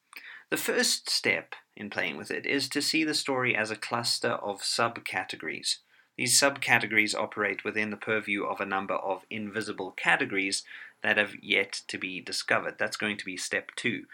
The 0.51 0.57
first 0.57 1.09
step 1.09 1.55
in 1.75 1.89
playing 1.89 2.17
with 2.17 2.29
it 2.29 2.45
is 2.45 2.69
to 2.69 2.81
see 2.81 3.03
the 3.03 3.13
story 3.13 3.55
as 3.55 3.71
a 3.71 3.75
cluster 3.75 4.33
of 4.33 4.61
subcategories. 4.61 5.77
These 6.17 6.39
subcategories 6.39 7.15
operate 7.15 7.63
within 7.63 7.89
the 7.89 7.97
purview 7.97 8.45
of 8.45 8.61
a 8.61 8.65
number 8.65 8.93
of 8.93 9.25
invisible 9.29 9.91
categories 9.91 10.63
that 11.03 11.17
have 11.17 11.35
yet 11.41 11.81
to 11.87 11.97
be 11.97 12.21
discovered. 12.21 12.75
That's 12.79 12.95
going 12.95 13.17
to 13.17 13.25
be 13.25 13.37
step 13.37 13.71
two 13.75 14.05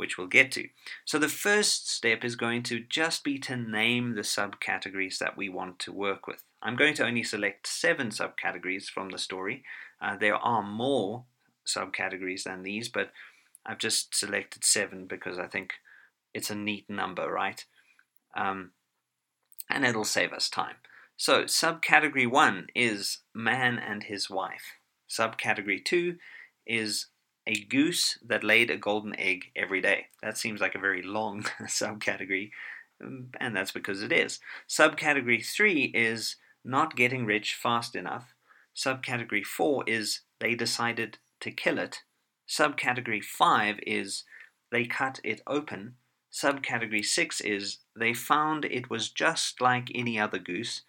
which 0.00 0.16
we'll 0.16 0.26
get 0.26 0.50
to. 0.52 0.66
So 1.04 1.18
the 1.18 1.28
first 1.28 1.90
step 1.90 2.24
is 2.24 2.34
going 2.34 2.62
to 2.64 2.80
just 2.80 3.22
be 3.22 3.38
to 3.40 3.54
name 3.54 4.14
the 4.14 4.22
subcategories 4.22 5.18
that 5.18 5.36
we 5.36 5.50
want 5.50 5.78
to 5.80 5.92
work 5.92 6.26
with. 6.26 6.42
I'm 6.62 6.74
going 6.74 6.94
to 6.94 7.06
only 7.06 7.22
select 7.22 7.66
seven 7.66 8.08
subcategories 8.08 8.86
from 8.86 9.10
the 9.10 9.18
story. 9.18 9.62
Uh, 10.00 10.16
there 10.16 10.36
are 10.36 10.62
more 10.62 11.24
subcategories 11.66 12.44
than 12.44 12.62
these, 12.62 12.88
but 12.88 13.10
I've 13.66 13.78
just 13.78 14.14
selected 14.14 14.64
seven 14.64 15.06
because 15.06 15.38
I 15.38 15.46
think 15.46 15.74
it's 16.32 16.50
a 16.50 16.54
neat 16.54 16.88
number, 16.88 17.30
right? 17.30 17.62
Um, 18.34 18.70
and 19.68 19.84
it'll 19.84 20.04
save 20.04 20.32
us 20.32 20.48
time. 20.48 20.76
So, 21.18 21.44
subcategory 21.44 22.26
one 22.26 22.68
is 22.74 23.18
man 23.34 23.78
and 23.78 24.04
his 24.04 24.30
wife. 24.30 24.78
Subcategory 25.10 25.84
two 25.84 26.16
is 26.66 27.08
a 27.50 27.64
goose 27.64 28.16
that 28.24 28.44
laid 28.44 28.70
a 28.70 28.76
golden 28.76 29.18
egg 29.18 29.46
every 29.56 29.80
day. 29.80 30.06
That 30.22 30.38
seems 30.38 30.60
like 30.60 30.76
a 30.76 30.80
very 30.80 31.02
long 31.02 31.42
subcategory, 31.62 32.52
um, 33.02 33.30
and 33.40 33.56
that's 33.56 33.72
because 33.72 34.02
it 34.02 34.12
is. 34.12 34.38
Subcategory 34.68 35.44
3 35.44 35.86
is 35.86 36.36
not 36.64 36.94
getting 36.94 37.26
rich 37.26 37.54
fast 37.60 37.96
enough. 37.96 38.34
Subcategory 38.76 39.44
4 39.44 39.82
is 39.88 40.20
they 40.38 40.54
decided 40.54 41.18
to 41.40 41.50
kill 41.50 41.78
it. 41.78 42.02
Subcategory 42.48 43.22
5 43.24 43.80
is 43.84 44.22
they 44.70 44.84
cut 44.84 45.18
it 45.24 45.40
open. 45.48 45.96
Subcategory 46.32 47.04
6 47.04 47.40
is 47.40 47.78
they 47.98 48.14
found 48.14 48.64
it 48.64 48.88
was 48.88 49.10
just 49.10 49.60
like 49.60 49.90
any 49.92 50.20
other 50.20 50.38
goose. 50.38 50.82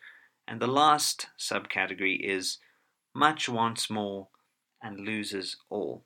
And 0.48 0.62
the 0.62 0.68
last 0.68 1.28
subcategory 1.40 2.20
is 2.20 2.60
much 3.16 3.50
wants 3.50 3.90
more 3.90 4.28
and 4.84 5.00
loses 5.00 5.58
all. 5.72 6.04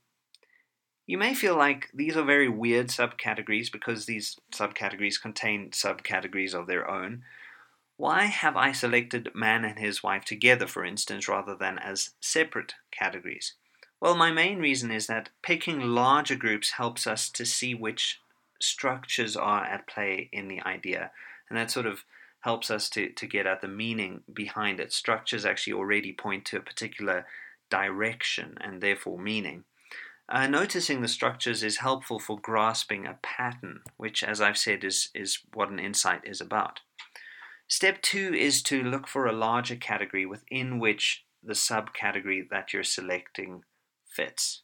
You 1.08 1.18
may 1.20 1.36
feel 1.36 1.56
like 1.56 1.90
these 1.94 2.18
are 2.18 2.24
very 2.24 2.50
weird 2.50 2.88
subcategories 2.88 3.72
because 3.72 4.06
these 4.06 4.38
subcategories 4.52 5.22
contain 5.22 5.70
subcategories 5.70 6.56
of 6.56 6.66
their 6.66 6.90
own. 6.90 7.24
Why 7.98 8.24
have 8.24 8.58
I 8.58 8.72
selected 8.72 9.30
man 9.36 9.64
and 9.64 9.78
his 9.78 10.02
wife 10.02 10.26
together, 10.26 10.68
for 10.68 10.84
instance, 10.84 11.28
rather 11.28 11.56
than 11.56 11.78
as 11.78 12.12
separate 12.20 12.74
categories? 12.92 13.54
Well, 14.02 14.16
my 14.16 14.32
main 14.32 14.60
reason 14.60 14.92
is 14.92 15.08
that 15.08 15.30
picking 15.42 15.80
larger 15.80 16.36
groups 16.36 16.72
helps 16.72 17.08
us 17.08 17.30
to 17.30 17.46
see 17.46 17.74
which 17.74 18.20
structures 18.60 19.38
are 19.38 19.64
at 19.64 19.88
play 19.88 20.30
in 20.34 20.48
the 20.48 20.62
idea, 20.62 21.12
and 21.50 21.58
that 21.58 21.72
sort 21.72 21.86
of 21.86 22.04
helps 22.42 22.70
us 22.70 22.90
to, 22.90 23.10
to 23.10 23.28
get 23.28 23.48
at 23.48 23.62
the 23.62 23.68
meaning 23.68 24.24
behind 24.32 24.80
it. 24.80 24.92
Structures 24.92 25.46
actually 25.46 25.74
already 25.74 26.14
point 26.14 26.46
to 26.46 26.58
a 26.58 26.62
particular 26.62 27.26
direction 27.70 28.58
and 28.60 28.82
therefore 28.82 29.18
meaning. 29.18 29.64
Uh, 30.28 30.48
noticing 30.48 31.02
the 31.02 31.08
structures 31.08 31.62
is 31.62 31.78
helpful 31.78 32.20
for 32.20 32.40
grasping 32.40 33.06
a 33.06 33.20
pattern, 33.22 33.82
which, 33.98 34.24
as 34.24 34.42
I've 34.42 34.58
said, 34.58 34.84
is, 34.84 35.10
is 35.14 35.40
what 35.54 35.70
an 35.70 35.80
insight 35.80 36.22
is 36.24 36.42
about. 36.42 36.80
Step 37.68 38.02
two 38.02 38.34
is 38.34 38.62
to 38.64 38.82
look 38.84 39.08
for 39.08 39.26
a 39.26 39.34
larger 39.34 39.76
category 39.76 40.26
within 40.26 40.80
which 40.80 41.26
the 41.44 41.54
subcategory 41.54 42.48
that 42.50 42.74
you're 42.74 42.84
selecting 42.84 43.64
fits. 44.08 44.62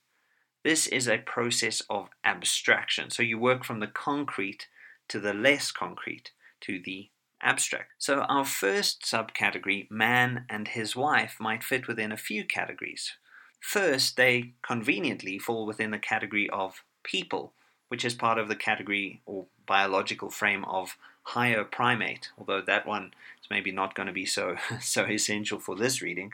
This 0.64 0.88
is 0.88 1.08
a 1.08 1.18
process 1.18 1.82
of 1.90 2.10
abstraction. 2.24 3.10
So 3.10 3.24
you 3.24 3.40
work 3.40 3.64
from 3.64 3.80
the 3.80 3.88
concrete 3.88 4.68
to 5.10 5.20
the 5.20 5.34
less 5.34 5.72
concrete 5.72 6.32
to 6.62 6.80
the 6.84 7.10
abstract. 7.42 7.94
So 7.98 8.22
our 8.22 8.46
first 8.46 9.02
subcategory, 9.04 9.90
man 9.90 10.46
and 10.50 10.68
his 10.68 10.96
wife, 10.96 11.38
might 11.40 11.64
fit 11.64 11.88
within 11.88 12.12
a 12.12 12.18
few 12.18 12.46
categories. 12.46 13.14
First, 13.62 14.18
they 14.18 14.54
conveniently 14.64 15.38
fall 15.40 15.66
within 15.66 15.92
the 15.92 16.00
category 16.00 16.50
of 16.50 16.84
people, 17.04 17.54
which 17.88 18.04
is 18.04 18.16
part 18.16 18.38
of 18.38 18.50
the 18.50 18.56
category 18.56 19.22
or 19.26 19.46
biological 19.66 20.30
frame 20.30 20.66
of 20.66 20.98
higher 21.24 21.64
primate, 21.64 22.30
although 22.38 22.62
that 22.62 22.88
one 22.88 23.14
is 23.42 23.50
maybe 23.50 23.72
not 23.72 23.96
going 23.96 24.08
to 24.08 24.14
be 24.14 24.26
so, 24.26 24.58
so 24.82 25.06
essential 25.06 25.60
for 25.60 25.76
this 25.76 26.02
reading. 26.02 26.34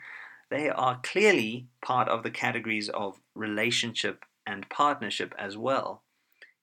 They 0.50 0.70
are 0.70 1.00
clearly 1.02 1.66
part 1.82 2.08
of 2.08 2.22
the 2.22 2.30
categories 2.30 2.88
of 2.88 3.20
relationship 3.34 4.24
and 4.46 4.68
partnership 4.70 5.34
as 5.38 5.56
well. 5.56 6.02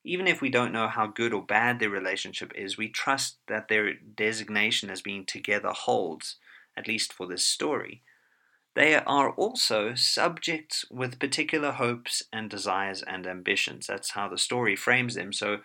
Even 0.04 0.28
if 0.28 0.42
we 0.42 0.50
don't 0.50 0.74
know 0.74 0.88
how 0.88 1.08
good 1.08 1.34
or 1.34 1.44
bad 1.44 1.80
their 1.80 1.90
relationship 1.90 2.52
is, 2.56 2.78
we 2.78 2.90
trust 2.90 3.38
that 3.48 3.68
their 3.68 3.94
designation 3.94 4.90
as 4.90 5.02
being 5.02 5.26
together 5.26 5.70
holds, 5.70 6.38
at 6.76 6.88
least 6.88 7.14
for 7.14 7.28
this 7.28 7.46
story. 7.46 8.02
They 8.76 8.96
are 8.96 9.32
also 9.32 9.96
subjects 9.96 10.86
with 10.92 11.20
particular 11.20 11.72
hopes 11.72 12.24
and 12.32 12.50
desires 12.50 13.02
and 13.02 13.26
ambitions. 13.26 13.88
That's 13.88 14.12
how 14.12 14.28
the 14.28 14.38
story 14.38 14.76
frames 14.76 15.16
them. 15.16 15.32
So, 15.32 15.60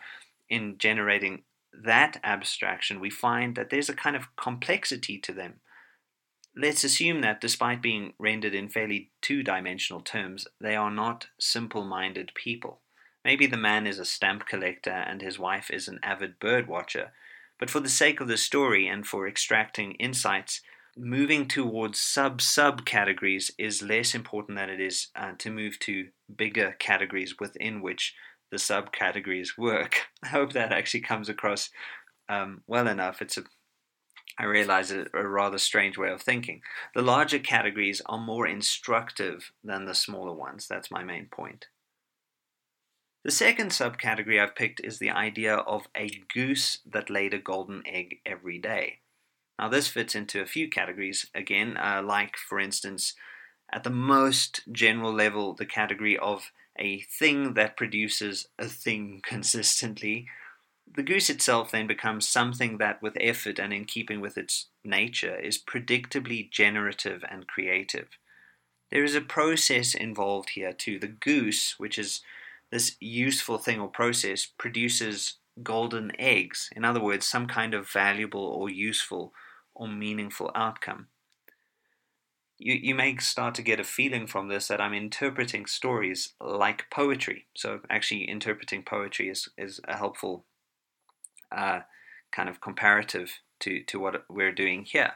in 0.48 0.78
generating 0.78 1.42
that 1.72 2.20
abstraction, 2.22 3.00
we 3.00 3.10
find 3.10 3.56
that 3.56 3.70
there's 3.70 3.88
a 3.88 3.94
kind 3.94 4.14
of 4.14 4.34
complexity 4.36 5.18
to 5.18 5.32
them. 5.32 5.54
Let's 6.56 6.84
assume 6.84 7.20
that 7.20 7.40
despite 7.40 7.82
being 7.82 8.14
rendered 8.18 8.54
in 8.54 8.68
fairly 8.68 9.10
two 9.20 9.42
dimensional 9.42 10.02
terms, 10.02 10.46
they 10.60 10.76
are 10.76 10.90
not 10.90 11.28
simple 11.38 11.84
minded 11.84 12.32
people. 12.34 12.80
Maybe 13.24 13.46
the 13.46 13.56
man 13.56 13.86
is 13.86 13.98
a 13.98 14.04
stamp 14.04 14.46
collector 14.46 14.90
and 14.90 15.20
his 15.20 15.38
wife 15.38 15.70
is 15.70 15.88
an 15.88 16.00
avid 16.02 16.38
bird 16.38 16.66
watcher, 16.66 17.12
but 17.58 17.70
for 17.70 17.80
the 17.80 17.88
sake 17.88 18.20
of 18.20 18.28
the 18.28 18.36
story 18.36 18.88
and 18.88 19.06
for 19.06 19.28
extracting 19.28 19.92
insights, 19.92 20.62
moving 20.96 21.46
towards 21.46 21.98
sub 21.98 22.40
sub 22.42 22.84
categories 22.84 23.50
is 23.58 23.82
less 23.82 24.14
important 24.14 24.58
than 24.58 24.70
it 24.70 24.80
is 24.80 25.08
uh, 25.16 25.32
to 25.38 25.50
move 25.50 25.78
to 25.80 26.08
bigger 26.34 26.76
categories 26.78 27.36
within 27.38 27.82
which 27.82 28.14
the 28.50 28.56
subcategories 28.56 29.56
work. 29.56 30.02
I 30.22 30.28
hope 30.28 30.52
that 30.52 30.72
actually 30.72 31.00
comes 31.00 31.28
across 31.28 31.70
um, 32.28 32.62
well 32.66 32.88
enough. 32.88 33.22
It's 33.22 33.36
a 33.36 33.44
I 34.38 34.44
realize 34.44 34.90
a, 34.90 35.06
a 35.12 35.26
rather 35.26 35.58
strange 35.58 35.98
way 35.98 36.10
of 36.10 36.22
thinking. 36.22 36.62
The 36.94 37.02
larger 37.02 37.38
categories 37.38 38.00
are 38.06 38.18
more 38.18 38.46
instructive 38.46 39.52
than 39.62 39.84
the 39.84 39.94
smaller 39.94 40.32
ones. 40.32 40.66
That's 40.66 40.90
my 40.90 41.04
main 41.04 41.26
point. 41.26 41.66
The 43.22 43.30
second 43.30 43.70
subcategory 43.70 44.42
I've 44.42 44.56
picked 44.56 44.80
is 44.82 44.98
the 44.98 45.10
idea 45.10 45.56
of 45.56 45.88
a 45.94 46.22
goose 46.32 46.78
that 46.90 47.10
laid 47.10 47.34
a 47.34 47.38
golden 47.38 47.82
egg 47.86 48.20
every 48.24 48.56
day. 48.56 49.00
Now, 49.60 49.68
this 49.68 49.88
fits 49.88 50.14
into 50.14 50.40
a 50.40 50.46
few 50.46 50.70
categories 50.70 51.26
again, 51.34 51.76
uh, 51.76 52.00
like, 52.02 52.38
for 52.38 52.58
instance, 52.58 53.12
at 53.70 53.84
the 53.84 53.90
most 53.90 54.62
general 54.72 55.12
level, 55.12 55.52
the 55.52 55.66
category 55.66 56.16
of 56.16 56.50
a 56.78 57.00
thing 57.02 57.52
that 57.54 57.76
produces 57.76 58.48
a 58.58 58.66
thing 58.68 59.20
consistently. 59.26 60.26
The 60.90 61.02
goose 61.02 61.28
itself 61.28 61.72
then 61.72 61.86
becomes 61.86 62.26
something 62.26 62.78
that, 62.78 63.02
with 63.02 63.18
effort 63.20 63.58
and 63.58 63.70
in 63.70 63.84
keeping 63.84 64.22
with 64.22 64.38
its 64.38 64.68
nature, 64.82 65.38
is 65.38 65.62
predictably 65.62 66.50
generative 66.50 67.22
and 67.30 67.46
creative. 67.46 68.08
There 68.90 69.04
is 69.04 69.14
a 69.14 69.20
process 69.20 69.94
involved 69.94 70.50
here 70.54 70.72
too. 70.72 70.98
The 70.98 71.06
goose, 71.06 71.74
which 71.78 71.98
is 71.98 72.22
this 72.72 72.96
useful 72.98 73.58
thing 73.58 73.78
or 73.78 73.88
process, 73.88 74.46
produces 74.46 75.34
golden 75.62 76.12
eggs. 76.18 76.70
In 76.74 76.82
other 76.82 77.00
words, 77.00 77.26
some 77.26 77.46
kind 77.46 77.74
of 77.74 77.90
valuable 77.90 78.40
or 78.40 78.70
useful 78.70 79.34
or 79.80 79.88
meaningful 79.88 80.50
outcome. 80.54 81.06
you, 82.58 82.74
you 82.74 82.94
may 82.94 83.16
start 83.16 83.54
to 83.54 83.62
get 83.62 83.80
a 83.80 83.84
feeling 83.84 84.26
from 84.26 84.48
this 84.48 84.68
that 84.68 84.80
I'm 84.80 84.92
interpreting 84.92 85.64
stories 85.64 86.34
like 86.38 86.90
poetry. 86.90 87.46
So, 87.56 87.80
actually, 87.88 88.28
interpreting 88.28 88.82
poetry 88.82 89.30
is, 89.30 89.48
is 89.56 89.80
a 89.88 89.96
helpful 89.96 90.44
uh, 91.50 91.80
kind 92.30 92.50
of 92.50 92.60
comparative 92.60 93.40
to, 93.60 93.82
to 93.84 93.98
what 93.98 94.24
we're 94.28 94.52
doing 94.52 94.84
here. 94.84 95.14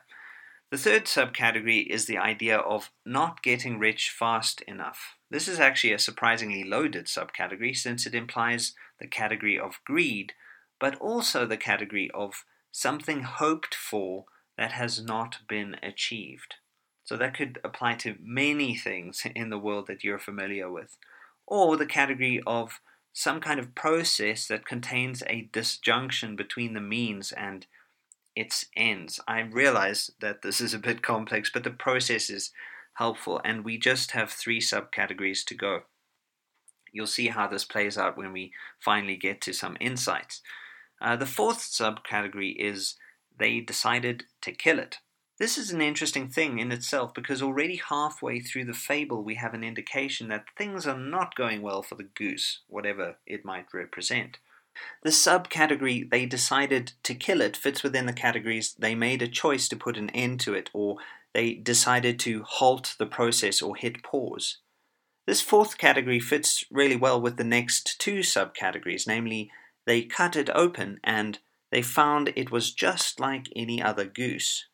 The 0.71 0.79
third 0.79 1.05
subcategory 1.05 1.87
is 1.87 2.07
the 2.07 2.19
idea 2.19 2.57
of 2.57 2.91
not 3.05 3.43
getting 3.43 3.79
rich 3.79 4.09
fast 4.09 4.63
enough. 4.63 5.17
This 5.31 5.47
is 5.47 5.61
actually 5.61 5.93
a 5.93 5.99
surprisingly 5.99 6.65
loaded 6.65 7.05
subcategory 7.05 7.77
since 7.77 8.07
it 8.07 8.15
implies 8.15 8.73
the 8.99 9.07
category 9.07 9.59
of 9.59 9.81
greed, 9.85 10.33
but 10.81 10.97
also 10.97 11.45
the 11.45 11.59
category 11.59 12.11
of 12.15 12.45
something 12.73 13.25
hoped 13.25 13.75
for 13.75 14.25
that 14.57 14.73
has 14.73 15.03
not 15.03 15.39
been 15.49 15.77
achieved. 15.83 16.55
So 17.05 17.17
that 17.17 17.37
could 17.37 17.59
apply 17.63 17.95
to 17.97 18.17
many 18.21 18.77
things 18.77 19.27
in 19.35 19.51
the 19.51 19.59
world 19.59 19.87
that 19.89 20.03
you're 20.03 20.19
familiar 20.19 20.71
with. 20.71 20.97
Or 21.47 21.77
the 21.77 21.87
category 21.87 22.43
of 22.47 22.81
some 23.13 23.41
kind 23.41 23.61
of 23.61 23.75
process 23.75 24.49
that 24.49 24.67
contains 24.67 25.23
a 25.27 25.49
disjunction 25.53 26.35
between 26.35 26.75
the 26.75 26.81
means 26.81 27.31
and 27.31 27.67
its 28.35 28.67
ends. 28.77 29.21
I 29.29 29.41
realize 29.41 30.11
that 30.21 30.43
this 30.43 30.61
is 30.61 30.75
a 30.75 30.79
bit 30.79 31.03
complex, 31.03 31.51
but 31.53 31.63
the 31.63 31.71
process 31.71 32.29
is 32.31 32.51
helpful, 32.95 33.41
and 33.45 33.65
we 33.65 33.79
just 33.79 34.13
have 34.13 34.31
three 34.31 34.61
subcategories 34.61 35.45
to 35.45 35.55
go. 35.55 35.83
You'll 36.93 37.07
see 37.07 37.29
how 37.29 37.47
this 37.47 37.65
plays 37.65 37.99
out 37.99 38.17
when 38.17 38.33
we 38.33 38.53
finally 38.81 39.17
get 39.17 39.41
to 39.43 39.53
some 39.53 39.77
insights. 39.81 40.41
Uh, 41.01 41.17
the 41.17 41.27
fourth 41.27 41.59
subcategory 41.59 42.55
is 42.57 42.97
they 43.39 43.61
decided 43.61 44.25
to 44.43 44.53
kill 44.53 44.79
it. 44.79 44.99
This 45.39 45.59
is 45.59 45.73
an 45.73 45.81
interesting 45.81 46.29
thing 46.29 46.61
in 46.61 46.71
itself 46.71 47.13
because 47.13 47.43
already 47.43 47.77
halfway 47.77 48.41
through 48.41 48.67
the 48.67 48.73
fable 48.73 49.25
we 49.25 49.35
have 49.35 49.53
an 49.53 49.65
indication 49.65 50.29
that 50.29 50.45
things 50.57 50.87
are 50.87 50.99
not 50.99 51.35
going 51.35 51.61
well 51.61 51.83
for 51.83 51.97
the 51.97 52.09
goose, 52.15 52.61
whatever 52.69 53.17
it 53.27 53.45
might 53.45 53.75
represent. 53.75 54.39
The 55.03 55.11
subcategory 55.11 56.09
they 56.09 56.27
decided 56.27 56.93
to 57.03 57.15
kill 57.15 57.41
it 57.41 57.57
fits 57.57 57.83
within 57.83 58.07
the 58.07 58.13
categories 58.13 58.75
they 58.79 58.95
made 58.95 59.23
a 59.23 59.29
choice 59.29 59.69
to 59.69 59.77
put 59.77 59.97
an 59.97 60.11
end 60.11 60.41
to 60.41 60.55
it 60.55 60.71
or 60.73 60.99
they 61.33 61.55
decided 61.55 62.21
to 62.21 62.45
halt 62.45 62.95
the 62.99 63.07
process 63.07 63.61
or 63.61 63.75
hit 63.75 64.03
pause. 64.05 64.59
This 65.27 65.41
fourth 65.41 65.79
category 65.79 66.21
fits 66.21 66.65
really 66.71 66.97
well 66.97 67.21
with 67.21 67.37
the 67.37 67.45
next 67.45 67.99
two 67.99 68.21
subcategories, 68.21 69.07
namely, 69.07 69.51
they 69.87 70.03
cut 70.03 70.37
it 70.37 70.51
open 70.55 71.01
and 71.03 71.39
they 71.75 71.83
found 71.83 72.33
it 72.37 72.53
was 72.53 72.73
just 72.73 73.19
like 73.19 73.49
any 73.57 73.83
other 73.83 74.05
goose. 74.05 74.67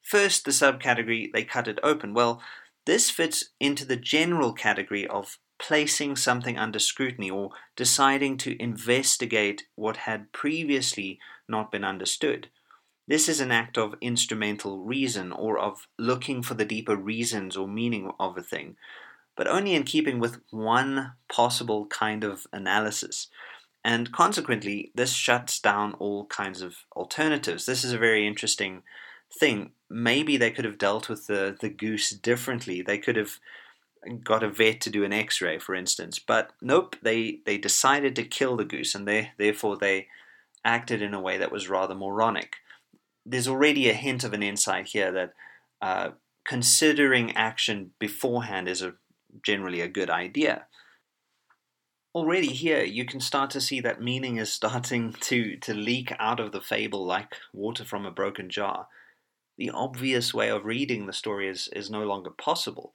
First, 0.00 0.46
the 0.46 0.50
subcategory, 0.50 1.30
they 1.30 1.44
cut 1.44 1.68
it 1.68 1.78
open. 1.82 2.14
Well, 2.14 2.40
this 2.86 3.10
fits 3.10 3.50
into 3.60 3.84
the 3.84 3.98
general 3.98 4.54
category 4.54 5.06
of 5.06 5.36
placing 5.58 6.16
something 6.16 6.56
under 6.56 6.78
scrutiny 6.78 7.28
or 7.30 7.50
deciding 7.76 8.38
to 8.38 8.56
investigate 8.62 9.66
what 9.74 9.98
had 9.98 10.32
previously 10.32 11.18
not 11.46 11.70
been 11.70 11.84
understood. 11.84 12.48
This 13.06 13.28
is 13.28 13.40
an 13.40 13.50
act 13.50 13.76
of 13.76 13.94
instrumental 14.00 14.78
reason 14.78 15.32
or 15.32 15.58
of 15.58 15.86
looking 15.98 16.42
for 16.42 16.54
the 16.54 16.64
deeper 16.64 16.96
reasons 16.96 17.58
or 17.58 17.68
meaning 17.68 18.10
of 18.18 18.38
a 18.38 18.42
thing, 18.42 18.76
but 19.36 19.46
only 19.46 19.74
in 19.74 19.82
keeping 19.82 20.18
with 20.18 20.40
one 20.48 21.12
possible 21.30 21.86
kind 21.88 22.24
of 22.24 22.46
analysis. 22.54 23.28
And 23.84 24.12
consequently, 24.12 24.92
this 24.94 25.12
shuts 25.12 25.58
down 25.58 25.94
all 25.94 26.26
kinds 26.26 26.60
of 26.60 26.76
alternatives. 26.94 27.64
This 27.66 27.84
is 27.84 27.92
a 27.92 27.98
very 27.98 28.26
interesting 28.26 28.82
thing. 29.38 29.72
Maybe 29.88 30.36
they 30.36 30.50
could 30.50 30.64
have 30.64 30.78
dealt 30.78 31.08
with 31.08 31.26
the, 31.26 31.56
the 31.58 31.70
goose 31.70 32.10
differently. 32.10 32.82
They 32.82 32.98
could 32.98 33.16
have 33.16 33.38
got 34.22 34.42
a 34.42 34.48
vet 34.48 34.80
to 34.80 34.90
do 34.90 35.04
an 35.04 35.12
x-ray 35.12 35.58
for 35.58 35.74
instance 35.74 36.18
but 36.18 36.52
nope 36.62 36.96
they 37.02 37.40
they 37.44 37.58
decided 37.58 38.16
to 38.16 38.24
kill 38.24 38.56
the 38.56 38.64
goose 38.64 38.94
and 38.94 39.06
they 39.06 39.30
therefore 39.36 39.76
they 39.76 40.06
acted 40.64 41.02
in 41.02 41.12
a 41.12 41.20
way 41.20 41.36
that 41.36 41.52
was 41.52 41.68
rather 41.68 41.94
moronic 41.94 42.56
there's 43.26 43.48
already 43.48 43.88
a 43.88 43.94
hint 43.94 44.24
of 44.24 44.32
an 44.32 44.42
insight 44.42 44.86
here 44.86 45.12
that 45.12 45.34
uh, 45.82 46.10
considering 46.44 47.36
action 47.36 47.90
beforehand 47.98 48.68
is 48.68 48.82
a 48.82 48.94
generally 49.44 49.80
a 49.80 49.88
good 49.88 50.10
idea 50.10 50.66
already 52.14 52.48
here 52.48 52.82
you 52.82 53.04
can 53.04 53.20
start 53.20 53.50
to 53.50 53.60
see 53.60 53.80
that 53.80 54.02
meaning 54.02 54.36
is 54.36 54.52
starting 54.52 55.12
to 55.20 55.56
to 55.58 55.72
leak 55.72 56.12
out 56.18 56.40
of 56.40 56.52
the 56.52 56.60
fable 56.60 57.04
like 57.04 57.36
water 57.52 57.84
from 57.84 58.04
a 58.04 58.10
broken 58.10 58.50
jar 58.50 58.88
the 59.60 59.70
obvious 59.70 60.32
way 60.32 60.48
of 60.48 60.64
reading 60.64 61.04
the 61.04 61.12
story 61.12 61.46
is, 61.46 61.68
is 61.76 61.90
no 61.90 62.02
longer 62.02 62.30
possible. 62.30 62.94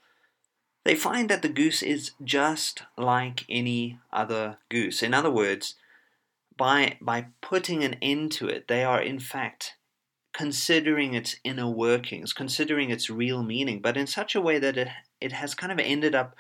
They 0.83 0.95
find 0.95 1.29
that 1.29 1.43
the 1.43 1.47
goose 1.47 1.83
is 1.83 2.11
just 2.23 2.81
like 2.97 3.45
any 3.47 3.99
other 4.11 4.57
goose. 4.67 5.03
In 5.03 5.13
other 5.13 5.29
words, 5.29 5.75
by, 6.57 6.97
by 6.99 7.27
putting 7.39 7.83
an 7.83 7.97
end 8.01 8.31
to 8.33 8.47
it, 8.47 8.67
they 8.67 8.83
are 8.83 8.99
in 8.99 9.19
fact 9.19 9.75
considering 10.33 11.13
its 11.13 11.35
inner 11.43 11.69
workings, 11.69 12.33
considering 12.33 12.89
its 12.89 13.11
real 13.11 13.43
meaning, 13.43 13.79
but 13.79 13.95
in 13.95 14.07
such 14.07 14.33
a 14.33 14.41
way 14.41 14.57
that 14.57 14.75
it, 14.75 14.87
it 15.21 15.33
has 15.33 15.53
kind 15.53 15.71
of 15.71 15.77
ended 15.77 16.15
up 16.15 16.35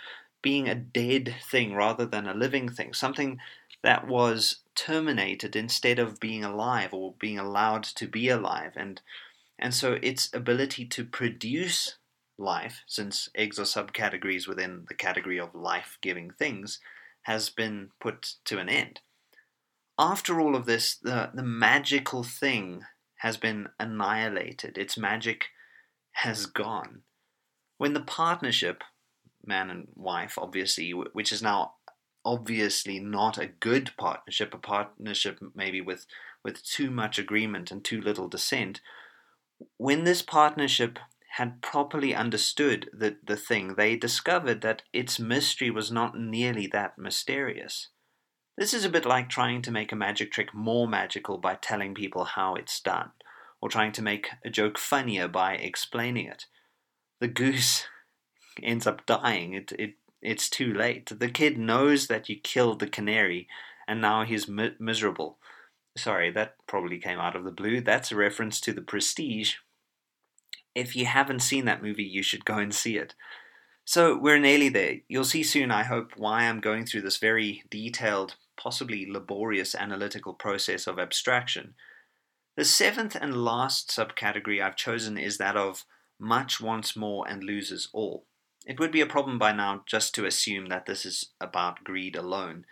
being 0.45 0.69
a 0.69 0.75
dead 0.75 1.33
thing 1.49 1.73
rather 1.73 2.05
than 2.05 2.27
a 2.27 2.33
living 2.35 2.69
thing, 2.69 2.93
something 2.93 3.39
that 3.81 4.07
was 4.07 4.57
terminated 4.75 5.55
instead 5.55 5.97
of 5.97 6.19
being 6.19 6.43
alive 6.43 6.93
or 6.93 7.15
being 7.17 7.39
allowed 7.39 7.81
to 7.81 8.07
be 8.07 8.29
alive. 8.29 8.73
And 8.75 9.01
and 9.57 9.73
so 9.73 9.93
its 10.03 10.31
ability 10.35 10.85
to 10.85 11.03
produce 11.03 11.95
life, 12.37 12.83
since 12.85 13.27
eggs 13.33 13.57
are 13.57 13.63
subcategories 13.63 14.47
within 14.47 14.85
the 14.87 14.93
category 14.93 15.39
of 15.39 15.55
life 15.55 15.97
giving 15.99 16.29
things, 16.29 16.79
has 17.23 17.49
been 17.49 17.89
put 17.99 18.35
to 18.45 18.59
an 18.59 18.69
end. 18.69 18.99
After 19.97 20.39
all 20.39 20.55
of 20.55 20.67
this, 20.67 20.95
the, 20.95 21.31
the 21.33 21.41
magical 21.41 22.21
thing 22.21 22.83
has 23.21 23.37
been 23.37 23.69
annihilated. 23.79 24.77
Its 24.77 24.95
magic 24.95 25.45
has 26.11 26.45
gone. 26.45 27.01
When 27.79 27.93
the 27.93 28.01
partnership, 28.01 28.83
man 29.47 29.69
and 29.69 29.87
wife, 29.95 30.37
obviously, 30.37 30.91
which 30.91 31.31
is 31.31 31.41
now 31.41 31.73
obviously 32.23 32.99
not 32.99 33.37
a 33.37 33.45
good 33.47 33.91
partnership, 33.97 34.53
a 34.53 34.57
partnership 34.57 35.39
maybe 35.53 35.79
with, 35.81 36.05
with 36.43 36.63
too 36.63 36.89
much 36.89 37.19
agreement 37.19 37.71
and 37.71 37.83
too 37.83 38.01
little 38.01 38.27
dissent, 38.27 38.81
when 39.77 40.03
this 40.03 40.21
partnership 40.21 40.99
had 41.37 41.61
properly 41.61 42.15
understood 42.15 42.89
the, 42.93 43.17
the 43.25 43.35
thing, 43.35 43.75
they 43.75 43.95
discovered 43.95 44.61
that 44.61 44.83
its 44.93 45.19
mystery 45.19 45.69
was 45.69 45.91
not 45.91 46.17
nearly 46.17 46.67
that 46.67 46.97
mysterious. 46.97 47.89
This 48.57 48.73
is 48.73 48.85
a 48.85 48.89
bit 48.89 49.05
like 49.05 49.29
trying 49.29 49.61
to 49.63 49.71
make 49.71 49.91
a 49.91 49.97
magic 49.97 50.31
trick 50.31 50.53
more 50.53 50.87
magical 50.87 51.37
by 51.37 51.55
telling 51.55 51.93
people 51.93 52.23
how 52.23 52.55
it's 52.55 52.79
done, 52.79 53.11
or 53.61 53.69
trying 53.69 53.91
to 53.93 54.01
make 54.01 54.29
a 54.45 54.49
joke 54.49 54.77
funnier 54.77 55.27
by 55.27 55.55
explaining 55.55 56.25
it. 56.27 56.45
The 57.19 57.27
goose 57.27 57.87
ends 58.63 58.87
up 58.87 59.05
dying. 59.05 59.53
It, 59.53 59.71
it, 59.77 59.93
it's 60.21 60.49
too 60.49 60.73
late. 60.73 61.11
The 61.19 61.29
kid 61.29 61.57
knows 61.57 62.07
that 62.07 62.29
you 62.29 62.39
killed 62.39 62.79
the 62.79 62.87
canary, 62.87 63.47
and 63.87 64.01
now 64.01 64.23
he's 64.23 64.47
mi- 64.47 64.75
miserable. 64.79 65.37
Sorry, 65.97 66.31
that 66.31 66.55
probably 66.67 66.99
came 66.99 67.19
out 67.19 67.35
of 67.35 67.43
the 67.43 67.51
blue. 67.51 67.81
That's 67.81 68.11
a 68.11 68.15
reference 68.15 68.59
to 68.61 68.73
The 68.73 68.81
Prestige. 68.81 69.55
If 70.73 70.95
you 70.95 71.05
haven't 71.05 71.39
seen 71.39 71.65
that 71.65 71.83
movie, 71.83 72.03
you 72.03 72.21
should 72.21 72.43
go 72.43 72.57
and 72.57 72.73
see 72.73 72.97
it. 72.97 73.15
So 73.85 74.17
we're 74.17 74.39
nearly 74.39 74.67
there. 74.67 74.95
You'll 75.07 75.23
see 75.23 75.43
soon, 75.43 75.71
I 75.71 75.83
hope, 75.83 76.13
why 76.17 76.43
I'm 76.43 76.59
going 76.59 76.85
through 76.85 77.03
this 77.03 77.17
very 77.17 77.63
detailed, 77.69 78.35
possibly 78.57 79.09
laborious 79.09 79.75
analytical 79.75 80.33
process 80.33 80.87
of 80.87 80.97
abstraction. 80.97 81.75
The 82.57 82.65
seventh 82.65 83.15
and 83.15 83.43
last 83.43 83.89
subcategory 83.89 84.61
I've 84.61 84.75
chosen 84.75 85.17
is 85.17 85.37
that 85.37 85.55
of 85.55 85.85
much 86.19 86.59
wants 86.59 86.95
more 86.95 87.27
and 87.27 87.43
loses 87.43 87.89
all. 87.93 88.25
It 88.65 88.79
would 88.79 88.91
be 88.91 89.01
a 89.01 89.05
problem 89.05 89.37
by 89.37 89.51
now 89.51 89.83
just 89.85 90.15
to 90.15 90.25
assume 90.25 90.67
that 90.67 90.85
this 90.85 91.05
is 91.05 91.29
about 91.39 91.83
greed 91.83 92.15
alone. 92.15 92.65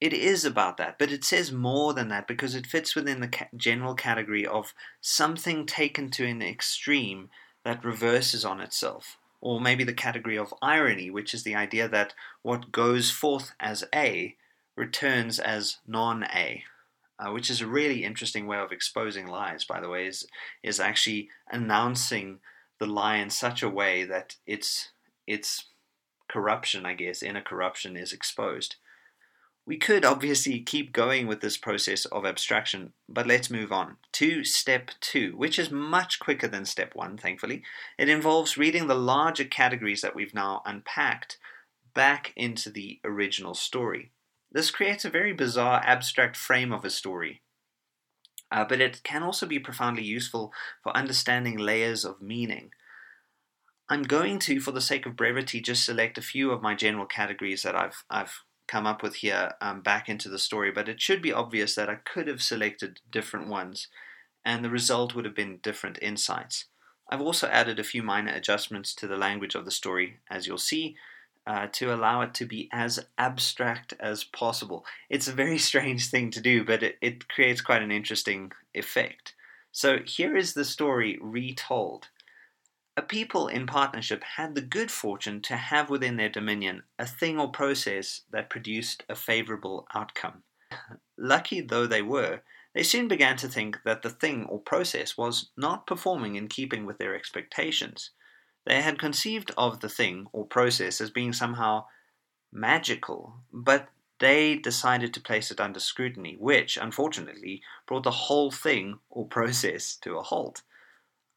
It 0.00 0.14
is 0.14 0.46
about 0.46 0.78
that, 0.78 0.98
but 0.98 1.12
it 1.12 1.24
says 1.24 1.52
more 1.52 1.92
than 1.92 2.08
that 2.08 2.26
because 2.26 2.54
it 2.54 2.66
fits 2.66 2.94
within 2.94 3.20
the 3.20 3.28
ca- 3.28 3.48
general 3.54 3.94
category 3.94 4.46
of 4.46 4.72
something 5.02 5.66
taken 5.66 6.10
to 6.12 6.24
an 6.24 6.40
extreme 6.40 7.28
that 7.64 7.84
reverses 7.84 8.44
on 8.44 8.60
itself. 8.60 9.18
Or 9.42 9.60
maybe 9.60 9.84
the 9.84 9.92
category 9.92 10.38
of 10.38 10.54
irony, 10.62 11.10
which 11.10 11.34
is 11.34 11.42
the 11.42 11.54
idea 11.54 11.86
that 11.88 12.14
what 12.42 12.72
goes 12.72 13.10
forth 13.10 13.52
as 13.60 13.84
A 13.94 14.36
returns 14.74 15.38
as 15.38 15.78
non 15.86 16.24
A. 16.24 16.64
Uh, 17.18 17.30
which 17.32 17.50
is 17.50 17.60
a 17.60 17.66
really 17.66 18.02
interesting 18.02 18.46
way 18.46 18.56
of 18.56 18.72
exposing 18.72 19.26
lies, 19.26 19.62
by 19.62 19.78
the 19.78 19.90
way, 19.90 20.06
is, 20.06 20.26
is 20.62 20.80
actually 20.80 21.28
announcing 21.50 22.38
the 22.78 22.86
lie 22.86 23.16
in 23.16 23.28
such 23.28 23.62
a 23.62 23.68
way 23.68 24.04
that 24.04 24.36
its, 24.46 24.92
its 25.30 25.66
corruption, 26.28 26.84
I 26.84 26.94
guess, 26.94 27.22
inner 27.22 27.42
corruption 27.42 27.96
is 27.96 28.12
exposed 28.12 28.76
We 29.66 29.76
could 29.76 30.04
obviously 30.04 30.60
keep 30.60 30.92
going 30.92 31.28
with 31.28 31.40
this 31.40 31.56
process 31.56 32.04
of 32.06 32.24
abstraction, 32.26 32.92
but 33.08 33.26
let's 33.26 33.50
move 33.50 33.70
on 33.70 33.98
to 34.12 34.42
step 34.42 34.90
two, 35.00 35.36
which 35.36 35.58
is 35.58 35.70
much 35.70 36.18
quicker 36.18 36.48
than 36.48 36.64
step 36.64 36.94
one, 36.94 37.16
thankfully. 37.16 37.62
It 37.98 38.08
involves 38.08 38.58
reading 38.58 38.88
the 38.88 38.94
larger 38.96 39.44
categories 39.44 40.00
that 40.00 40.16
we've 40.16 40.34
now 40.34 40.62
unpacked 40.66 41.38
back 41.94 42.32
into 42.36 42.70
the 42.70 43.00
original 43.04 43.54
story. 43.54 44.10
This 44.50 44.72
creates 44.72 45.04
a 45.04 45.10
very 45.10 45.32
bizarre 45.32 45.80
abstract 45.84 46.36
frame 46.36 46.72
of 46.72 46.84
a 46.84 46.90
story, 46.90 47.42
uh, 48.50 48.64
but 48.64 48.80
it 48.80 49.02
can 49.04 49.22
also 49.22 49.46
be 49.46 49.60
profoundly 49.60 50.02
useful 50.04 50.52
for 50.82 50.96
understanding 50.96 51.56
layers 51.56 52.04
of 52.04 52.20
meaning. 52.20 52.72
I'm 53.90 54.04
going 54.04 54.38
to, 54.40 54.60
for 54.60 54.70
the 54.70 54.80
sake 54.80 55.04
of 55.04 55.16
brevity, 55.16 55.60
just 55.60 55.84
select 55.84 56.16
a 56.16 56.22
few 56.22 56.52
of 56.52 56.62
my 56.62 56.76
general 56.76 57.06
categories 57.06 57.64
that 57.64 57.74
I've 57.74 58.04
I've 58.08 58.44
come 58.68 58.86
up 58.86 59.02
with 59.02 59.16
here 59.16 59.54
um, 59.60 59.80
back 59.80 60.08
into 60.08 60.28
the 60.28 60.38
story, 60.38 60.70
but 60.70 60.88
it 60.88 61.00
should 61.00 61.20
be 61.20 61.32
obvious 61.32 61.74
that 61.74 61.90
I 61.90 61.96
could 61.96 62.28
have 62.28 62.40
selected 62.40 63.00
different 63.10 63.48
ones, 63.48 63.88
and 64.44 64.64
the 64.64 64.70
result 64.70 65.16
would 65.16 65.24
have 65.24 65.34
been 65.34 65.58
different 65.60 65.98
insights. 66.00 66.66
I've 67.10 67.20
also 67.20 67.48
added 67.48 67.80
a 67.80 67.84
few 67.84 68.04
minor 68.04 68.32
adjustments 68.32 68.94
to 68.94 69.08
the 69.08 69.16
language 69.16 69.56
of 69.56 69.64
the 69.64 69.72
story, 69.72 70.20
as 70.30 70.46
you'll 70.46 70.58
see, 70.58 70.94
uh, 71.44 71.66
to 71.72 71.92
allow 71.92 72.20
it 72.20 72.32
to 72.34 72.46
be 72.46 72.68
as 72.72 73.04
abstract 73.18 73.92
as 73.98 74.22
possible. 74.22 74.84
It's 75.08 75.26
a 75.26 75.32
very 75.32 75.58
strange 75.70 76.08
thing 76.08 76.30
to 76.30 76.40
do, 76.40 76.64
but 76.64 76.84
it, 76.84 76.96
it 77.02 77.26
creates 77.26 77.60
quite 77.60 77.82
an 77.82 77.90
interesting 77.90 78.52
effect. 78.72 79.34
So 79.72 79.98
here 80.06 80.36
is 80.36 80.54
the 80.54 80.64
story 80.64 81.18
retold. 81.20 82.08
A 83.00 83.02
people 83.02 83.48
in 83.48 83.66
partnership 83.66 84.22
had 84.36 84.54
the 84.54 84.60
good 84.60 84.90
fortune 84.90 85.40
to 85.44 85.56
have 85.56 85.88
within 85.88 86.18
their 86.18 86.28
dominion 86.28 86.82
a 86.98 87.06
thing 87.06 87.40
or 87.40 87.50
process 87.50 88.24
that 88.30 88.50
produced 88.50 89.04
a 89.08 89.14
favorable 89.14 89.86
outcome. 89.94 90.42
Lucky 91.16 91.62
though 91.62 91.86
they 91.86 92.02
were, 92.02 92.42
they 92.74 92.82
soon 92.82 93.08
began 93.08 93.38
to 93.38 93.48
think 93.48 93.78
that 93.86 94.02
the 94.02 94.10
thing 94.10 94.44
or 94.44 94.58
process 94.58 95.16
was 95.16 95.48
not 95.56 95.86
performing 95.86 96.36
in 96.36 96.46
keeping 96.46 96.84
with 96.84 96.98
their 96.98 97.14
expectations. 97.14 98.10
They 98.66 98.82
had 98.82 98.98
conceived 98.98 99.50
of 99.56 99.80
the 99.80 99.88
thing 99.88 100.26
or 100.34 100.44
process 100.44 101.00
as 101.00 101.08
being 101.08 101.32
somehow 101.32 101.86
magical, 102.52 103.36
but 103.50 103.88
they 104.18 104.56
decided 104.56 105.14
to 105.14 105.22
place 105.22 105.50
it 105.50 105.58
under 105.58 105.80
scrutiny, 105.80 106.36
which, 106.38 106.76
unfortunately, 106.76 107.62
brought 107.86 108.02
the 108.02 108.10
whole 108.28 108.50
thing 108.50 108.98
or 109.08 109.26
process 109.26 109.96
to 110.02 110.18
a 110.18 110.22
halt. 110.22 110.60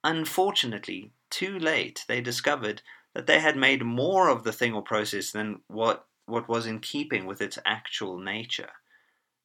Unfortunately, 0.04 1.14
too 1.34 1.58
late, 1.58 2.06
they 2.08 2.22
discovered 2.22 2.84
that 3.16 3.26
they 3.26 3.40
had 3.40 3.58
made 3.58 3.84
more 3.84 4.30
of 4.30 4.44
the 4.44 4.54
thing 4.54 4.74
or 4.74 4.84
process 4.84 5.32
than 5.32 5.62
what, 5.68 6.06
what 6.26 6.48
was 6.48 6.68
in 6.68 6.80
keeping 6.80 7.26
with 7.26 7.42
its 7.42 7.58
actual 7.66 8.20
nature. 8.20 8.70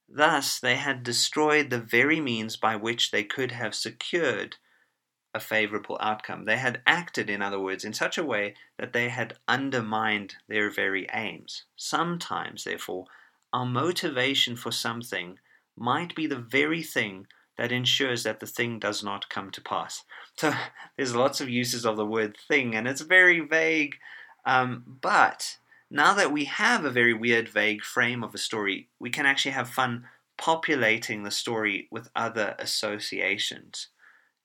Thus, 0.09 0.61
they 0.61 0.77
had 0.77 1.03
destroyed 1.03 1.71
the 1.71 1.81
very 1.81 2.21
means 2.21 2.57
by 2.57 2.77
which 2.77 3.11
they 3.11 3.25
could 3.25 3.53
have 3.53 3.75
secured 3.75 4.57
a 5.35 5.41
favorable 5.41 5.99
outcome. 6.01 6.45
They 6.45 6.57
had 6.57 6.83
acted, 6.87 7.31
in 7.31 7.43
other 7.43 7.61
words, 7.61 7.85
in 7.85 7.93
such 7.93 8.19
a 8.19 8.25
way 8.25 8.55
that 8.79 8.93
they 8.93 9.09
had 9.09 9.39
undermined 9.47 10.37
their 10.47 10.71
very 10.71 11.07
aims. 11.13 11.65
Sometimes, 11.77 12.65
therefore, 12.65 13.07
our 13.53 13.67
motivation 13.67 14.57
for 14.57 14.73
something 14.73 15.39
might 15.77 16.15
be 16.15 16.27
the 16.27 16.39
very 16.39 16.83
thing 16.83 17.27
that 17.59 17.73
ensures 17.73 18.23
that 18.23 18.41
the 18.41 18.47
thing 18.47 18.79
does 18.79 19.03
not 19.03 19.29
come 19.29 19.51
to 19.51 19.61
pass. 19.61 20.05
So 20.37 20.55
there's 20.97 21.15
lots 21.15 21.41
of 21.41 21.51
uses 21.51 21.85
of 21.85 21.97
the 21.97 22.07
word 22.07 22.37
thing, 22.49 22.75
and 22.75 22.89
it's 22.89 23.03
very 23.03 23.41
vague. 23.41 23.97
Um, 24.47 24.85
but 25.03 25.59
now 25.91 26.15
that 26.15 26.33
we 26.33 26.45
have 26.45 26.85
a 26.85 26.91
very 26.91 27.13
weird, 27.13 27.49
vague 27.49 27.83
frame 27.83 28.23
of 28.23 28.35
a 28.35 28.39
story, 28.39 28.89
we 28.99 29.11
can 29.11 29.27
actually 29.27 29.53
have 29.53 29.69
fun 29.69 30.05
populating 30.39 31.25
the 31.25 31.31
story 31.31 31.89
with 31.91 32.11
other 32.15 32.55
associations. 32.59 33.89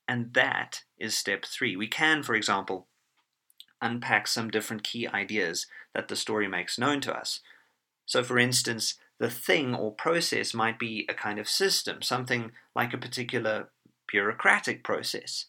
And 0.07 0.33
that 0.33 0.83
is 0.97 1.15
step 1.15 1.45
three. 1.45 1.75
We 1.75 1.87
can, 1.87 2.23
for 2.23 2.35
example, 2.35 2.87
unpack 3.81 4.27
some 4.27 4.49
different 4.49 4.83
key 4.83 5.07
ideas 5.07 5.67
that 5.93 6.07
the 6.07 6.15
story 6.15 6.47
makes 6.47 6.79
known 6.79 6.99
to 7.01 7.13
us. 7.13 7.41
So, 8.05 8.23
for 8.23 8.39
instance, 8.39 8.95
the 9.19 9.29
thing 9.29 9.75
or 9.75 9.91
process 9.91 10.53
might 10.53 10.79
be 10.79 11.05
a 11.09 11.13
kind 11.13 11.39
of 11.39 11.47
system, 11.47 12.01
something 12.01 12.51
like 12.75 12.93
a 12.93 12.97
particular 12.97 13.69
bureaucratic 14.07 14.83
process. 14.83 15.45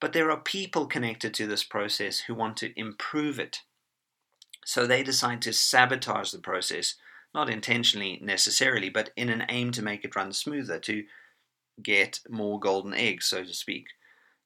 But 0.00 0.12
there 0.12 0.30
are 0.30 0.40
people 0.40 0.86
connected 0.86 1.34
to 1.34 1.46
this 1.46 1.64
process 1.64 2.20
who 2.20 2.34
want 2.34 2.56
to 2.58 2.78
improve 2.78 3.38
it. 3.38 3.58
So 4.64 4.86
they 4.86 5.02
decide 5.02 5.42
to 5.42 5.52
sabotage 5.52 6.30
the 6.30 6.38
process, 6.38 6.94
not 7.34 7.50
intentionally 7.50 8.18
necessarily, 8.22 8.88
but 8.88 9.10
in 9.16 9.28
an 9.28 9.44
aim 9.48 9.72
to 9.72 9.82
make 9.82 10.04
it 10.04 10.16
run 10.16 10.32
smoother, 10.32 10.78
to 10.80 11.04
get 11.82 12.20
more 12.28 12.60
golden 12.60 12.94
eggs, 12.94 13.26
so 13.26 13.44
to 13.44 13.52
speak. 13.52 13.86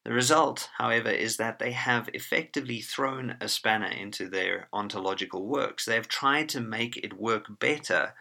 The 0.05 0.13
result, 0.13 0.69
however, 0.77 1.09
is 1.09 1.39
that 1.39 1.59
they 1.59 1.73
have 1.73 2.11
effectively 2.13 2.81
thrown 2.81 3.37
a 3.41 3.49
spanner 3.49 3.89
into 3.89 4.29
their 4.29 4.69
ontological 4.73 5.47
works. 5.47 5.85
They 5.85 5.95
have 5.95 6.09
tried 6.09 6.49
to 6.51 6.61
make 6.61 6.97
it 6.99 7.19
work 7.19 7.47
better 7.59 8.13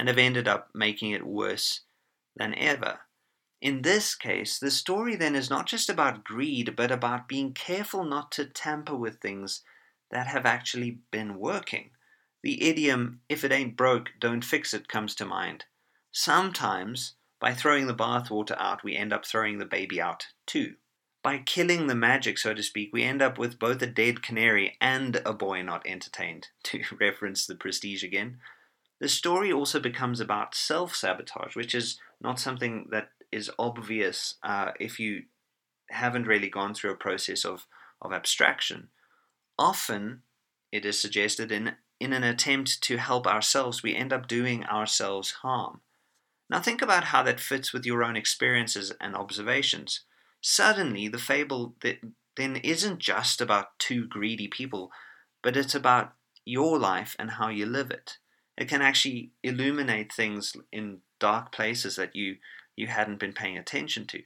and 0.00 0.08
have 0.08 0.16
ended 0.16 0.48
up 0.48 0.70
making 0.72 1.10
it 1.10 1.26
worse 1.26 1.82
than 2.34 2.54
ever. 2.54 3.00
In 3.60 3.82
this 3.82 4.14
case, 4.14 4.58
the 4.58 4.70
story 4.70 5.14
then 5.14 5.36
is 5.36 5.50
not 5.50 5.66
just 5.66 5.90
about 5.90 6.24
greed, 6.24 6.74
but 6.74 6.90
about 6.90 7.28
being 7.28 7.52
careful 7.52 8.02
not 8.04 8.32
to 8.32 8.46
tamper 8.46 8.96
with 8.96 9.20
things 9.20 9.60
that 10.10 10.26
have 10.26 10.46
actually 10.46 11.00
been 11.10 11.38
working. 11.38 11.90
The 12.42 12.66
idiom, 12.66 13.20
if 13.28 13.44
it 13.44 13.52
ain't 13.52 13.76
broke, 13.76 14.12
don't 14.18 14.42
fix 14.42 14.72
it, 14.72 14.88
comes 14.88 15.14
to 15.16 15.26
mind. 15.26 15.66
Sometimes 16.10 17.16
by 17.38 17.52
throwing 17.52 17.86
the 17.86 17.94
bathwater 17.94 18.56
out, 18.58 18.82
we 18.82 18.96
end 18.96 19.12
up 19.12 19.26
throwing 19.26 19.58
the 19.58 19.66
baby 19.66 20.00
out 20.00 20.28
too. 20.46 20.76
By 21.22 21.42
killing 21.44 21.88
the 21.88 21.94
magic, 21.94 22.38
so 22.38 22.54
to 22.54 22.62
speak, 22.62 22.88
we 22.94 23.02
end 23.02 23.20
up 23.20 23.36
with 23.36 23.58
both 23.58 23.82
a 23.82 23.86
dead 23.86 24.22
canary 24.22 24.78
and 24.80 25.20
a 25.26 25.34
boy 25.34 25.60
not 25.60 25.86
entertained, 25.86 26.48
to 26.62 26.84
reference 26.98 27.44
the 27.44 27.54
prestige 27.54 28.02
again. 28.02 28.38
The 29.00 29.08
story 29.08 29.50
also 29.50 29.80
becomes 29.80 30.20
about 30.20 30.54
self 30.54 30.94
sabotage, 30.94 31.56
which 31.56 31.74
is 31.74 31.98
not 32.20 32.38
something 32.38 32.88
that 32.90 33.08
is 33.32 33.50
obvious 33.58 34.34
uh, 34.42 34.72
if 34.78 35.00
you 35.00 35.22
haven't 35.88 36.26
really 36.26 36.50
gone 36.50 36.74
through 36.74 36.92
a 36.92 36.96
process 36.96 37.44
of, 37.44 37.66
of 38.02 38.12
abstraction. 38.12 38.88
Often, 39.58 40.22
it 40.70 40.84
is 40.84 41.00
suggested 41.00 41.50
in, 41.50 41.72
in 41.98 42.12
an 42.12 42.24
attempt 42.24 42.82
to 42.82 42.98
help 42.98 43.26
ourselves, 43.26 43.82
we 43.82 43.94
end 43.94 44.12
up 44.12 44.28
doing 44.28 44.64
ourselves 44.64 45.32
harm. 45.42 45.80
Now 46.48 46.60
think 46.60 46.82
about 46.82 47.04
how 47.04 47.22
that 47.22 47.40
fits 47.40 47.72
with 47.72 47.86
your 47.86 48.02
own 48.02 48.16
experiences 48.16 48.92
and 49.00 49.14
observations. 49.14 50.00
Suddenly, 50.40 51.08
the 51.08 51.18
fable 51.18 51.74
then 52.36 52.56
isn't 52.56 52.98
just 52.98 53.40
about 53.40 53.78
two 53.78 54.06
greedy 54.06 54.48
people, 54.48 54.90
but 55.42 55.56
it's 55.56 55.74
about 55.74 56.12
your 56.44 56.78
life 56.78 57.14
and 57.18 57.32
how 57.32 57.48
you 57.48 57.66
live 57.66 57.90
it. 57.90 58.18
It 58.56 58.68
can 58.68 58.82
actually 58.82 59.32
illuminate 59.42 60.12
things 60.12 60.54
in 60.72 60.98
dark 61.18 61.52
places 61.52 61.96
that 61.96 62.14
you, 62.14 62.36
you 62.76 62.86
hadn't 62.88 63.18
been 63.18 63.32
paying 63.32 63.56
attention 63.56 64.06
to. 64.08 64.22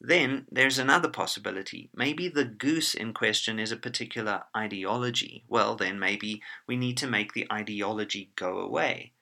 Then 0.00 0.46
there's 0.50 0.78
another 0.78 1.08
possibility. 1.08 1.90
Maybe 1.94 2.28
the 2.28 2.44
goose 2.44 2.94
in 2.94 3.14
question 3.14 3.58
is 3.58 3.72
a 3.72 3.76
particular 3.76 4.44
ideology. 4.54 5.44
Well, 5.48 5.74
then 5.74 5.98
maybe 5.98 6.42
we 6.68 6.76
need 6.76 6.98
to 6.98 7.06
make 7.06 7.32
the 7.32 7.46
ideology 7.50 8.32
go 8.36 8.58
away. 8.58 9.12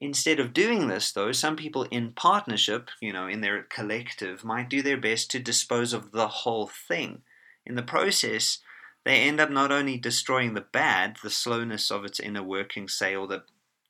Instead 0.00 0.40
of 0.40 0.52
doing 0.52 0.88
this, 0.88 1.12
though, 1.12 1.30
some 1.30 1.54
people 1.54 1.84
in 1.84 2.12
partnership, 2.12 2.90
you 3.00 3.12
know, 3.12 3.28
in 3.28 3.40
their 3.40 3.62
collective, 3.62 4.44
might 4.44 4.68
do 4.68 4.82
their 4.82 4.96
best 4.96 5.30
to 5.30 5.38
dispose 5.38 5.92
of 5.92 6.10
the 6.10 6.26
whole 6.26 6.66
thing. 6.66 7.22
In 7.64 7.76
the 7.76 7.84
process, 7.84 8.58
they 9.04 9.16
end 9.16 9.40
up 9.40 9.50
not 9.50 9.72
only 9.72 9.96
destroying 9.96 10.54
the 10.54 10.60
bad, 10.60 11.16
the 11.22 11.30
slowness 11.30 11.90
of 11.90 12.04
its 12.04 12.20
inner 12.20 12.42
working, 12.42 12.88
say, 12.88 13.14
or 13.16 13.26
the 13.26 13.42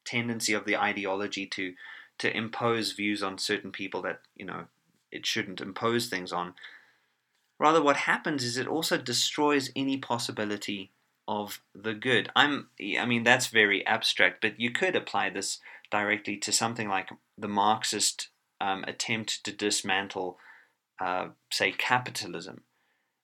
tendency 0.04 0.52
of 0.52 0.64
the 0.64 0.76
ideology 0.76 1.46
to 1.46 1.74
to 2.18 2.36
impose 2.36 2.92
views 2.92 3.22
on 3.22 3.38
certain 3.38 3.72
people 3.72 4.02
that 4.02 4.20
you 4.36 4.44
know 4.44 4.64
it 5.10 5.26
shouldn't 5.26 5.60
impose 5.60 6.08
things 6.08 6.32
on. 6.32 6.54
Rather, 7.58 7.82
what 7.82 7.96
happens 7.98 8.42
is 8.42 8.56
it 8.56 8.66
also 8.66 8.98
destroys 8.98 9.70
any 9.76 9.96
possibility 9.96 10.90
of 11.28 11.60
the 11.74 11.94
good. 11.94 12.30
I'm, 12.34 12.68
I 12.98 13.06
mean, 13.06 13.22
that's 13.22 13.46
very 13.46 13.86
abstract, 13.86 14.40
but 14.40 14.58
you 14.58 14.70
could 14.70 14.96
apply 14.96 15.30
this 15.30 15.58
directly 15.90 16.36
to 16.38 16.52
something 16.52 16.88
like 16.88 17.10
the 17.38 17.48
Marxist 17.48 18.28
um, 18.60 18.84
attempt 18.88 19.44
to 19.44 19.52
dismantle, 19.52 20.38
uh, 21.00 21.28
say, 21.50 21.72
capitalism. 21.72 22.62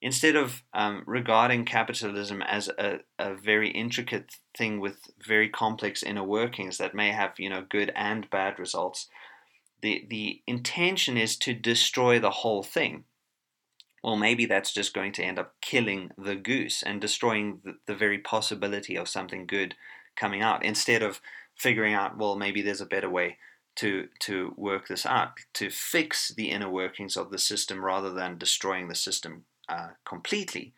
Instead 0.00 0.36
of 0.36 0.62
um, 0.72 1.02
regarding 1.06 1.64
capitalism 1.64 2.40
as 2.42 2.68
a, 2.78 3.00
a 3.18 3.34
very 3.34 3.70
intricate 3.70 4.36
thing 4.56 4.78
with 4.78 5.10
very 5.26 5.48
complex 5.48 6.04
inner 6.04 6.22
workings 6.22 6.78
that 6.78 6.94
may 6.94 7.10
have, 7.10 7.32
you 7.38 7.50
know, 7.50 7.64
good 7.68 7.92
and 7.96 8.30
bad 8.30 8.58
results, 8.60 9.08
the, 9.82 10.06
the 10.08 10.40
intention 10.46 11.16
is 11.16 11.36
to 11.36 11.52
destroy 11.52 12.18
the 12.20 12.30
whole 12.30 12.62
thing. 12.62 13.04
Well, 14.02 14.16
maybe 14.16 14.46
that's 14.46 14.72
just 14.72 14.94
going 14.94 15.12
to 15.12 15.24
end 15.24 15.38
up 15.38 15.54
killing 15.60 16.12
the 16.16 16.36
goose 16.36 16.84
and 16.84 17.00
destroying 17.00 17.60
the, 17.64 17.78
the 17.86 17.96
very 17.96 18.18
possibility 18.18 18.96
of 18.96 19.08
something 19.08 19.46
good 19.46 19.74
coming 20.14 20.42
out 20.42 20.64
instead 20.64 21.02
of 21.02 21.20
figuring 21.56 21.94
out, 21.94 22.16
well, 22.16 22.36
maybe 22.36 22.62
there's 22.62 22.80
a 22.80 22.86
better 22.86 23.10
way 23.10 23.38
to 23.76 24.08
to 24.20 24.54
work 24.56 24.88
this 24.88 25.06
out, 25.06 25.32
to 25.54 25.70
fix 25.70 26.28
the 26.28 26.50
inner 26.50 26.68
workings 26.68 27.16
of 27.16 27.30
the 27.30 27.38
system 27.38 27.84
rather 27.84 28.12
than 28.12 28.38
destroying 28.38 28.88
the 28.88 28.94
system 28.94 29.44
uh, 29.68 29.88
completely. 30.04 30.74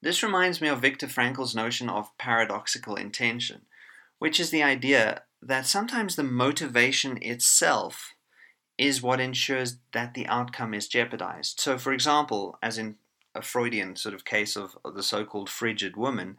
This 0.00 0.22
reminds 0.22 0.60
me 0.60 0.68
of 0.68 0.80
Viktor 0.80 1.08
Frankl's 1.08 1.54
notion 1.54 1.88
of 1.88 2.16
paradoxical 2.18 2.94
intention, 2.94 3.62
which 4.18 4.38
is 4.38 4.50
the 4.50 4.62
idea 4.62 5.22
that 5.42 5.66
sometimes 5.66 6.16
the 6.16 6.22
motivation 6.22 7.18
itself 7.22 8.14
is 8.76 9.02
what 9.02 9.20
ensures 9.20 9.78
that 9.92 10.14
the 10.14 10.26
outcome 10.26 10.72
is 10.72 10.86
jeopardized. 10.86 11.60
So, 11.60 11.78
for 11.78 11.92
example, 11.92 12.58
as 12.62 12.78
in 12.78 12.96
a 13.34 13.42
Freudian 13.42 13.96
sort 13.96 14.14
of 14.14 14.24
case 14.24 14.56
of, 14.56 14.78
the 14.94 15.02
so 15.02 15.24
called 15.24 15.50
frigid 15.50 15.96
woman, 15.96 16.38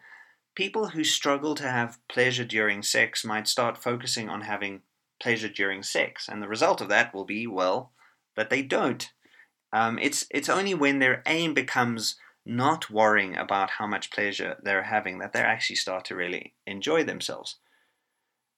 people 0.55 0.89
who 0.89 1.03
struggle 1.03 1.53
to 1.55 1.69
have 1.69 1.99
pleasure 2.07 2.45
during 2.45 2.81
sex 2.81 3.25
might 3.25 3.47
start 3.47 3.81
focusing 3.81 4.29
on 4.29 4.41
having 4.41 4.81
pleasure 5.21 5.49
during 5.49 5.83
sex, 5.83 6.29
and 6.29 6.41
the 6.41 6.47
result 6.47 6.79
of 6.79 6.89
that 6.89 7.13
will 7.13 7.25
be, 7.25 7.45
well, 7.45 7.91
that 8.35 8.49
they 8.49 8.61
don't. 8.61 9.11
Um, 9.71 9.99
it's 9.99 10.25
it's 10.31 10.49
only 10.49 10.73
when 10.73 10.99
their 10.99 11.21
aim 11.25 11.53
becomes 11.53 12.15
not 12.45 12.89
worrying 12.89 13.35
about 13.35 13.71
how 13.71 13.85
much 13.85 14.11
pleasure 14.11 14.57
they're 14.63 14.83
having 14.83 15.19
that 15.19 15.33
they 15.33 15.39
actually 15.39 15.75
start 15.75 16.05
to 16.05 16.15
really 16.15 16.55
enjoy 16.65 17.03
themselves. 17.03 17.57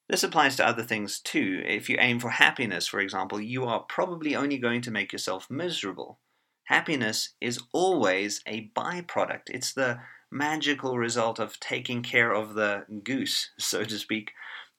This 0.07 0.23
applies 0.23 0.55
to 0.57 0.67
other 0.67 0.83
things 0.83 1.19
too. 1.19 1.61
If 1.65 1.89
you 1.89 1.97
aim 1.99 2.19
for 2.19 2.29
happiness, 2.29 2.87
for 2.87 2.99
example, 2.99 3.39
you 3.39 3.65
are 3.65 3.81
probably 3.81 4.35
only 4.35 4.57
going 4.57 4.81
to 4.81 4.91
make 4.91 5.11
yourself 5.13 5.49
miserable. 5.49 6.19
Happiness 6.65 7.33
is 7.41 7.59
always 7.73 8.41
a 8.45 8.71
byproduct. 8.75 9.49
It's 9.49 9.73
the 9.73 9.99
magical 10.31 10.97
result 10.97 11.39
of 11.39 11.59
taking 11.59 12.01
care 12.01 12.33
of 12.33 12.53
the 12.55 12.85
goose, 13.03 13.51
so 13.57 13.83
to 13.83 13.97
speak. 13.97 14.31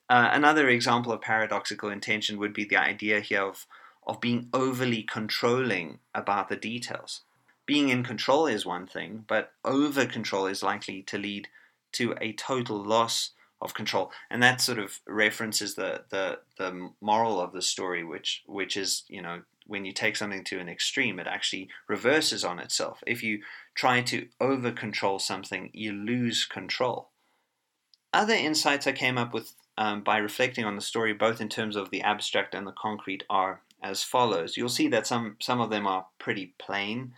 Uh, 0.08 0.30
another 0.32 0.68
example 0.68 1.12
of 1.12 1.20
paradoxical 1.20 1.88
intention 1.88 2.38
would 2.38 2.52
be 2.52 2.64
the 2.64 2.76
idea 2.76 3.20
here 3.20 3.42
of, 3.42 3.66
of 4.06 4.20
being 4.20 4.48
overly 4.52 5.02
controlling 5.02 5.98
about 6.14 6.48
the 6.48 6.56
details. 6.56 7.22
Being 7.66 7.88
in 7.88 8.02
control 8.02 8.46
is 8.46 8.66
one 8.66 8.86
thing, 8.86 9.24
but 9.28 9.52
over 9.64 10.04
control 10.06 10.46
is 10.46 10.62
likely 10.62 11.02
to 11.02 11.18
lead 11.18 11.48
to 11.92 12.14
a 12.20 12.32
total 12.32 12.82
loss 12.82 13.30
of 13.60 13.74
control, 13.74 14.10
and 14.28 14.42
that 14.42 14.60
sort 14.60 14.78
of 14.78 15.00
references 15.06 15.76
the 15.76 16.02
the 16.10 16.40
the 16.58 16.90
moral 17.00 17.40
of 17.40 17.52
the 17.52 17.62
story, 17.62 18.02
which 18.02 18.42
which 18.46 18.76
is 18.76 19.04
you 19.08 19.22
know 19.22 19.42
when 19.66 19.84
you 19.84 19.92
take 19.92 20.16
something 20.16 20.42
to 20.44 20.58
an 20.58 20.68
extreme, 20.68 21.20
it 21.20 21.28
actually 21.28 21.68
reverses 21.86 22.44
on 22.44 22.58
itself. 22.58 23.02
If 23.06 23.22
you 23.22 23.42
try 23.74 24.02
to 24.02 24.26
over 24.40 24.72
control 24.72 25.20
something, 25.20 25.70
you 25.72 25.92
lose 25.92 26.44
control. 26.44 27.10
Other 28.12 28.34
insights 28.34 28.86
I 28.86 28.92
came 28.92 29.16
up 29.16 29.32
with 29.32 29.54
um, 29.78 30.02
by 30.02 30.18
reflecting 30.18 30.64
on 30.64 30.76
the 30.76 30.82
story, 30.82 31.12
both 31.12 31.40
in 31.40 31.48
terms 31.48 31.76
of 31.76 31.90
the 31.90 32.02
abstract 32.02 32.54
and 32.54 32.66
the 32.66 32.72
concrete, 32.72 33.22
are 33.30 33.62
as 33.82 34.02
follows. 34.02 34.56
You'll 34.56 34.68
see 34.68 34.88
that 34.88 35.06
some 35.06 35.36
some 35.40 35.60
of 35.60 35.70
them 35.70 35.86
are 35.86 36.06
pretty 36.18 36.54
plain, 36.58 37.14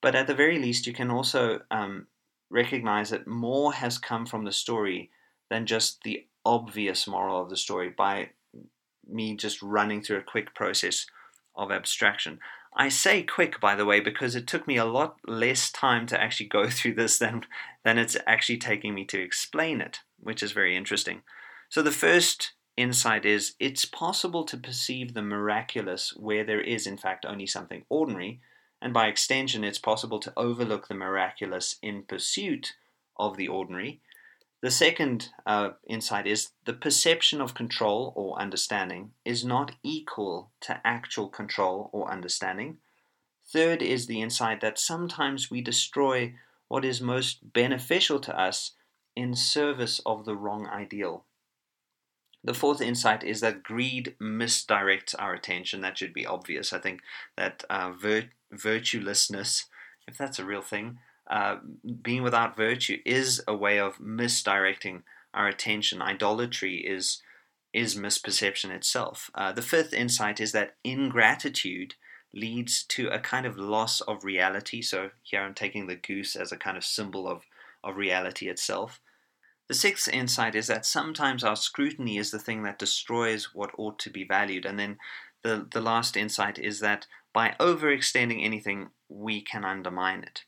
but 0.00 0.14
at 0.14 0.26
the 0.26 0.34
very 0.34 0.58
least, 0.58 0.86
you 0.86 0.92
can 0.92 1.10
also 1.10 1.60
um, 1.70 2.08
recognize 2.50 3.10
that 3.10 3.26
more 3.26 3.72
has 3.72 3.98
come 3.98 4.26
from 4.26 4.44
the 4.44 4.52
story 4.52 5.10
than 5.50 5.66
just 5.66 6.02
the 6.02 6.26
obvious 6.44 7.06
moral 7.06 7.40
of 7.40 7.50
the 7.50 7.56
story 7.56 7.88
by 7.88 8.30
me 9.08 9.36
just 9.36 9.62
running 9.62 10.02
through 10.02 10.18
a 10.18 10.22
quick 10.22 10.54
process 10.54 11.06
of 11.54 11.70
abstraction. 11.70 12.38
I 12.74 12.88
say 12.88 13.22
quick, 13.22 13.60
by 13.60 13.74
the 13.74 13.84
way, 13.84 14.00
because 14.00 14.34
it 14.34 14.46
took 14.46 14.66
me 14.66 14.76
a 14.76 14.84
lot 14.84 15.16
less 15.26 15.70
time 15.70 16.06
to 16.06 16.20
actually 16.20 16.46
go 16.46 16.68
through 16.70 16.94
this 16.94 17.18
than, 17.18 17.44
than 17.84 17.98
it's 17.98 18.16
actually 18.26 18.58
taking 18.58 18.94
me 18.94 19.04
to 19.06 19.20
explain 19.20 19.80
it, 19.80 20.00
which 20.18 20.42
is 20.42 20.52
very 20.52 20.76
interesting. 20.76 21.22
So, 21.68 21.82
the 21.82 21.90
first 21.90 22.52
insight 22.76 23.24
is 23.24 23.54
it's 23.58 23.84
possible 23.84 24.44
to 24.44 24.56
perceive 24.56 25.14
the 25.14 25.22
miraculous 25.22 26.14
where 26.16 26.44
there 26.44 26.60
is, 26.60 26.86
in 26.86 26.96
fact, 26.96 27.24
only 27.24 27.46
something 27.46 27.84
ordinary, 27.88 28.40
and 28.80 28.92
by 28.92 29.06
extension, 29.06 29.64
it's 29.64 29.78
possible 29.78 30.20
to 30.20 30.32
overlook 30.36 30.88
the 30.88 30.94
miraculous 30.94 31.76
in 31.82 32.02
pursuit 32.02 32.74
of 33.16 33.36
the 33.36 33.48
ordinary 33.48 34.00
the 34.62 34.70
second 34.70 35.30
uh, 35.44 35.70
insight 35.88 36.24
is 36.24 36.50
the 36.64 36.72
perception 36.72 37.40
of 37.40 37.52
control 37.52 38.12
or 38.14 38.40
understanding 38.40 39.10
is 39.24 39.44
not 39.44 39.72
equal 39.82 40.52
to 40.60 40.80
actual 40.84 41.28
control 41.28 41.90
or 41.92 42.10
understanding. 42.10 42.78
Third 43.52 43.82
is 43.82 44.06
the 44.06 44.22
insight 44.22 44.60
that 44.60 44.78
sometimes 44.78 45.50
we 45.50 45.62
destroy 45.62 46.34
what 46.68 46.84
is 46.84 47.00
most 47.00 47.52
beneficial 47.52 48.20
to 48.20 48.40
us 48.40 48.70
in 49.16 49.34
service 49.34 50.00
of 50.06 50.24
the 50.24 50.36
wrong 50.36 50.68
ideal. 50.68 51.24
The 52.44 52.54
fourth 52.54 52.80
insight 52.80 53.22
is 53.22 53.40
that 53.40 53.62
greed 53.62 54.16
misdirects 54.20 55.14
our 55.18 55.32
attention. 55.32 55.80
That 55.80 55.96
should 55.96 56.12
be 56.12 56.26
obvious. 56.26 56.72
I 56.72 56.78
think 56.78 57.00
that 57.36 57.64
uh, 57.70 57.92
vir- 57.92 58.30
virtuelessness, 58.52 59.64
if 60.08 60.18
that's 60.18 60.38
a 60.38 60.44
real 60.44 60.62
thing, 60.62 60.98
uh, 61.30 61.56
being 62.02 62.22
without 62.22 62.56
virtue 62.56 62.98
is 63.06 63.42
a 63.46 63.56
way 63.56 63.78
of 63.78 64.00
misdirecting 64.00 65.04
our 65.32 65.46
attention. 65.46 66.02
Idolatry 66.02 66.76
is 66.76 67.22
is 67.72 67.96
misperception 67.96 68.70
itself. 68.70 69.30
Uh, 69.34 69.50
the 69.50 69.62
fifth 69.62 69.94
insight 69.94 70.40
is 70.40 70.52
that 70.52 70.74
ingratitude 70.84 71.94
leads 72.34 72.82
to 72.84 73.08
a 73.08 73.18
kind 73.18 73.46
of 73.46 73.56
loss 73.56 74.00
of 74.02 74.24
reality. 74.24 74.82
So 74.82 75.10
here 75.22 75.40
I'm 75.40 75.54
taking 75.54 75.86
the 75.86 75.96
goose 75.96 76.36
as 76.36 76.52
a 76.52 76.58
kind 76.58 76.76
of 76.76 76.84
symbol 76.84 77.26
of, 77.26 77.44
of 77.82 77.96
reality 77.96 78.48
itself. 78.48 79.00
The 79.72 79.78
sixth 79.78 80.06
insight 80.06 80.54
is 80.54 80.66
that 80.66 80.84
sometimes 80.84 81.42
our 81.42 81.56
scrutiny 81.56 82.18
is 82.18 82.30
the 82.30 82.38
thing 82.38 82.62
that 82.64 82.78
destroys 82.78 83.54
what 83.54 83.70
ought 83.78 83.98
to 84.00 84.10
be 84.10 84.22
valued. 84.22 84.66
And 84.66 84.78
then 84.78 84.98
the, 85.42 85.66
the 85.72 85.80
last 85.80 86.14
insight 86.14 86.58
is 86.58 86.80
that 86.80 87.06
by 87.32 87.56
overextending 87.58 88.44
anything, 88.44 88.90
we 89.08 89.40
can 89.40 89.64
undermine 89.64 90.24
it. 90.24 90.44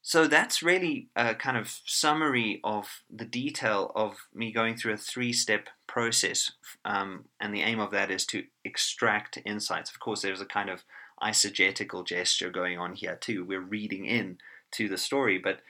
So 0.00 0.26
that's 0.26 0.62
really 0.62 1.10
a 1.14 1.34
kind 1.34 1.58
of 1.58 1.80
summary 1.84 2.60
of 2.64 3.02
the 3.14 3.26
detail 3.26 3.92
of 3.94 4.26
me 4.32 4.52
going 4.52 4.78
through 4.78 4.94
a 4.94 4.96
three 4.96 5.34
step 5.34 5.68
process. 5.86 6.52
Um, 6.86 7.26
and 7.38 7.52
the 7.52 7.60
aim 7.60 7.78
of 7.78 7.90
that 7.90 8.10
is 8.10 8.24
to 8.28 8.44
extract 8.64 9.38
insights. 9.44 9.90
Of 9.90 10.00
course, 10.00 10.22
there's 10.22 10.40
a 10.40 10.46
kind 10.46 10.70
of 10.70 10.82
eisegetical 11.22 12.06
gesture 12.06 12.48
going 12.48 12.78
on 12.78 12.94
here 12.94 13.16
too. 13.20 13.44
We're 13.44 13.60
reading 13.60 14.06
in 14.06 14.38
to 14.76 14.88
the 14.88 14.96
story, 14.96 15.36
but 15.36 15.60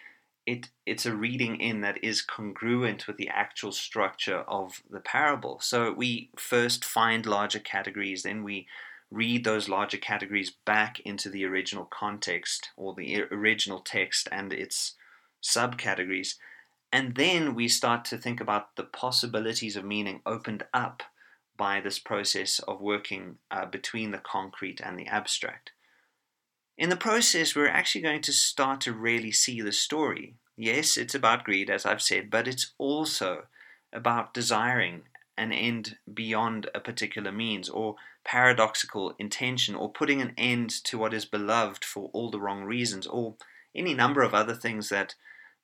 it 0.46 0.70
it's 0.86 1.06
a 1.06 1.14
reading 1.14 1.60
in 1.60 1.80
that 1.82 2.02
is 2.02 2.22
congruent 2.22 3.06
with 3.06 3.16
the 3.16 3.28
actual 3.28 3.72
structure 3.72 4.38
of 4.48 4.82
the 4.90 5.00
parable. 5.00 5.60
So 5.60 5.92
we 5.92 6.30
first 6.36 6.84
find 6.84 7.26
larger 7.26 7.60
categories, 7.60 8.22
then 8.22 8.42
we 8.42 8.66
read 9.10 9.44
those 9.44 9.68
larger 9.68 9.98
categories 9.98 10.50
back 10.64 10.98
into 11.00 11.28
the 11.28 11.44
original 11.44 11.84
context 11.84 12.70
or 12.76 12.94
the 12.94 13.22
original 13.30 13.80
text 13.80 14.28
and 14.32 14.52
its 14.52 14.94
subcategories. 15.42 16.36
And 16.90 17.14
then 17.14 17.54
we 17.54 17.68
start 17.68 18.04
to 18.06 18.18
think 18.18 18.40
about 18.40 18.76
the 18.76 18.84
possibilities 18.84 19.76
of 19.76 19.84
meaning 19.84 20.20
opened 20.24 20.64
up 20.72 21.02
by 21.56 21.80
this 21.80 21.98
process 21.98 22.58
of 22.60 22.80
working 22.80 23.36
uh, 23.50 23.66
between 23.66 24.10
the 24.10 24.18
concrete 24.18 24.80
and 24.82 24.98
the 24.98 25.06
abstract. 25.06 25.71
In 26.78 26.88
the 26.88 26.96
process, 26.96 27.54
we're 27.54 27.68
actually 27.68 28.00
going 28.00 28.22
to 28.22 28.32
start 28.32 28.80
to 28.82 28.92
really 28.92 29.30
see 29.30 29.60
the 29.60 29.72
story. 29.72 30.36
Yes, 30.56 30.96
it's 30.96 31.14
about 31.14 31.44
greed, 31.44 31.68
as 31.68 31.84
I've 31.84 32.02
said, 32.02 32.30
but 32.30 32.48
it's 32.48 32.72
also 32.78 33.44
about 33.92 34.32
desiring 34.32 35.02
an 35.36 35.52
end 35.52 35.96
beyond 36.12 36.68
a 36.74 36.80
particular 36.80 37.30
means, 37.30 37.68
or 37.68 37.96
paradoxical 38.24 39.14
intention, 39.18 39.74
or 39.74 39.92
putting 39.92 40.22
an 40.22 40.32
end 40.38 40.70
to 40.84 40.96
what 40.96 41.12
is 41.12 41.24
beloved 41.24 41.84
for 41.84 42.10
all 42.12 42.30
the 42.30 42.40
wrong 42.40 42.64
reasons, 42.64 43.06
or 43.06 43.34
any 43.74 43.92
number 43.92 44.22
of 44.22 44.34
other 44.34 44.54
things 44.54 44.88
that, 44.88 45.14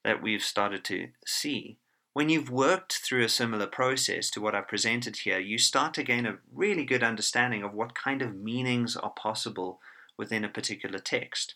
that 0.04 0.22
we've 0.22 0.42
started 0.42 0.84
to 0.84 1.08
see. 1.26 1.78
When 2.12 2.28
you've 2.28 2.50
worked 2.50 2.94
through 2.94 3.24
a 3.24 3.28
similar 3.28 3.66
process 3.66 4.28
to 4.30 4.40
what 4.40 4.54
I've 4.54 4.68
presented 4.68 5.16
here, 5.16 5.38
you 5.38 5.56
start 5.56 5.94
to 5.94 6.02
gain 6.02 6.26
a 6.26 6.38
really 6.52 6.84
good 6.84 7.02
understanding 7.02 7.62
of 7.62 7.72
what 7.72 7.94
kind 7.94 8.20
of 8.20 8.34
meanings 8.34 8.96
are 8.96 9.10
possible 9.10 9.80
within 10.18 10.44
a 10.44 10.48
particular 10.48 10.98
text. 10.98 11.54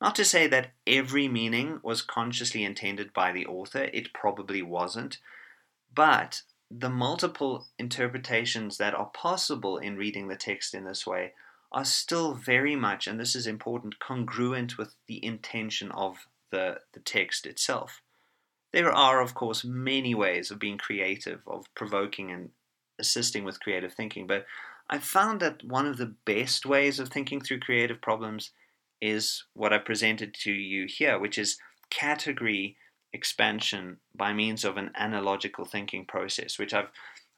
Not 0.00 0.14
to 0.16 0.24
say 0.24 0.46
that 0.48 0.72
every 0.86 1.28
meaning 1.28 1.80
was 1.82 2.02
consciously 2.02 2.64
intended 2.64 3.12
by 3.12 3.32
the 3.32 3.46
author, 3.46 3.84
it 3.92 4.12
probably 4.12 4.62
wasn't, 4.62 5.18
but 5.94 6.42
the 6.70 6.90
multiple 6.90 7.66
interpretations 7.78 8.78
that 8.78 8.94
are 8.94 9.10
possible 9.14 9.78
in 9.78 9.96
reading 9.96 10.28
the 10.28 10.36
text 10.36 10.74
in 10.74 10.84
this 10.84 11.06
way 11.06 11.32
are 11.70 11.84
still 11.84 12.34
very 12.34 12.76
much, 12.76 13.06
and 13.06 13.18
this 13.18 13.34
is 13.34 13.46
important, 13.46 13.98
congruent 13.98 14.76
with 14.76 14.94
the 15.06 15.24
intention 15.24 15.90
of 15.92 16.26
the, 16.50 16.80
the 16.92 17.00
text 17.00 17.46
itself. 17.46 18.02
There 18.72 18.92
are, 18.92 19.20
of 19.20 19.34
course, 19.34 19.64
many 19.64 20.14
ways 20.14 20.50
of 20.50 20.58
being 20.58 20.78
creative, 20.78 21.40
of 21.46 21.66
provoking 21.74 22.30
and 22.30 22.50
assisting 22.98 23.44
with 23.44 23.60
creative 23.60 23.92
thinking, 23.92 24.26
but 24.26 24.46
I've 24.92 25.02
found 25.02 25.40
that 25.40 25.64
one 25.64 25.86
of 25.86 25.96
the 25.96 26.14
best 26.26 26.66
ways 26.66 27.00
of 27.00 27.08
thinking 27.08 27.40
through 27.40 27.60
creative 27.60 28.02
problems 28.02 28.50
is 29.00 29.42
what 29.54 29.72
I 29.72 29.78
presented 29.78 30.34
to 30.42 30.52
you 30.52 30.86
here, 30.86 31.18
which 31.18 31.38
is 31.38 31.56
category 31.88 32.76
expansion 33.10 33.96
by 34.14 34.34
means 34.34 34.66
of 34.66 34.76
an 34.76 34.90
analogical 34.94 35.64
thinking 35.64 36.04
process, 36.04 36.58
which 36.58 36.74
I've 36.74 36.90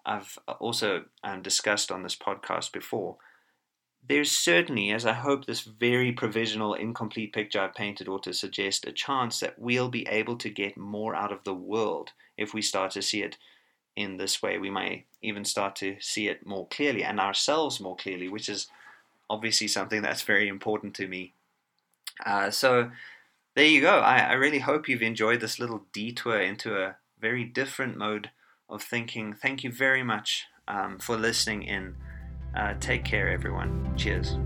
I've 0.05 0.37
also 0.59 1.05
um, 1.23 1.43
discussed 1.43 1.93
on 1.93 2.03
this 2.03 2.17
podcast 2.17 2.73
before. 2.73 3.19
There's 4.07 4.33
certainly, 4.33 4.91
as 4.91 5.07
I 5.07 5.13
hope 5.13 5.47
this 5.47 5.61
very 5.61 6.11
provisional, 6.11 6.75
incomplete 6.75 7.33
picture 7.33 7.61
I've 7.61 7.75
painted 7.75 8.09
ought 8.09 8.25
to 8.25 8.35
suggest, 8.35 8.85
a 8.85 8.93
chance 8.93 9.39
that 9.41 9.59
we'll 9.59 9.89
be 9.89 10.07
able 10.09 10.37
to 10.39 10.51
get 10.51 10.77
more 10.77 11.15
out 11.15 11.33
of 11.33 11.45
the 11.45 11.55
world 11.55 12.11
if 12.37 12.53
we 12.53 12.61
start 12.61 12.91
to 12.91 13.03
see 13.03 13.23
it 13.23 13.39
in 13.97 14.17
this 14.17 14.43
way. 14.43 14.59
We 14.59 14.71
may 14.71 15.05
even 15.23 15.45
start 15.45 15.77
to 15.77 15.97
see 16.01 16.29
it 16.29 16.47
more 16.47 16.67
clearly 16.69 17.05
and 17.05 17.21
ourselves 17.21 17.81
more 17.81 17.97
clearly, 17.97 18.29
which 18.29 18.49
is 18.49 18.69
obviously 19.31 19.69
something 19.69 20.03
that's 20.03 20.23
very 20.23 20.49
important 20.49 20.95
to 20.95 21.09
me. 21.09 21.33
Uh, 22.25 22.51
so 22.51 22.91
there 23.55 23.67
you 23.67 23.81
go. 23.81 24.01
I, 24.01 24.19
I 24.19 24.33
really 24.33 24.61
hope 24.61 24.89
you've 24.89 25.03
enjoyed 25.03 25.41
this 25.41 25.59
little 25.59 25.85
detour 25.93 26.41
into 26.41 26.77
a 26.77 26.97
very 27.21 27.45
different 27.45 27.97
mode 27.97 28.31
of 28.69 28.83
thinking. 28.83 29.33
Thank 29.33 29.65
you 29.65 29.73
very 29.73 30.03
much 30.03 30.47
um, 30.69 30.99
for 30.99 31.17
listening 31.17 31.63
in. 31.63 31.97
Uh, 32.57 32.75
take 32.79 33.05
care, 33.05 33.31
everyone. 33.31 33.95
Cheers. 33.97 34.37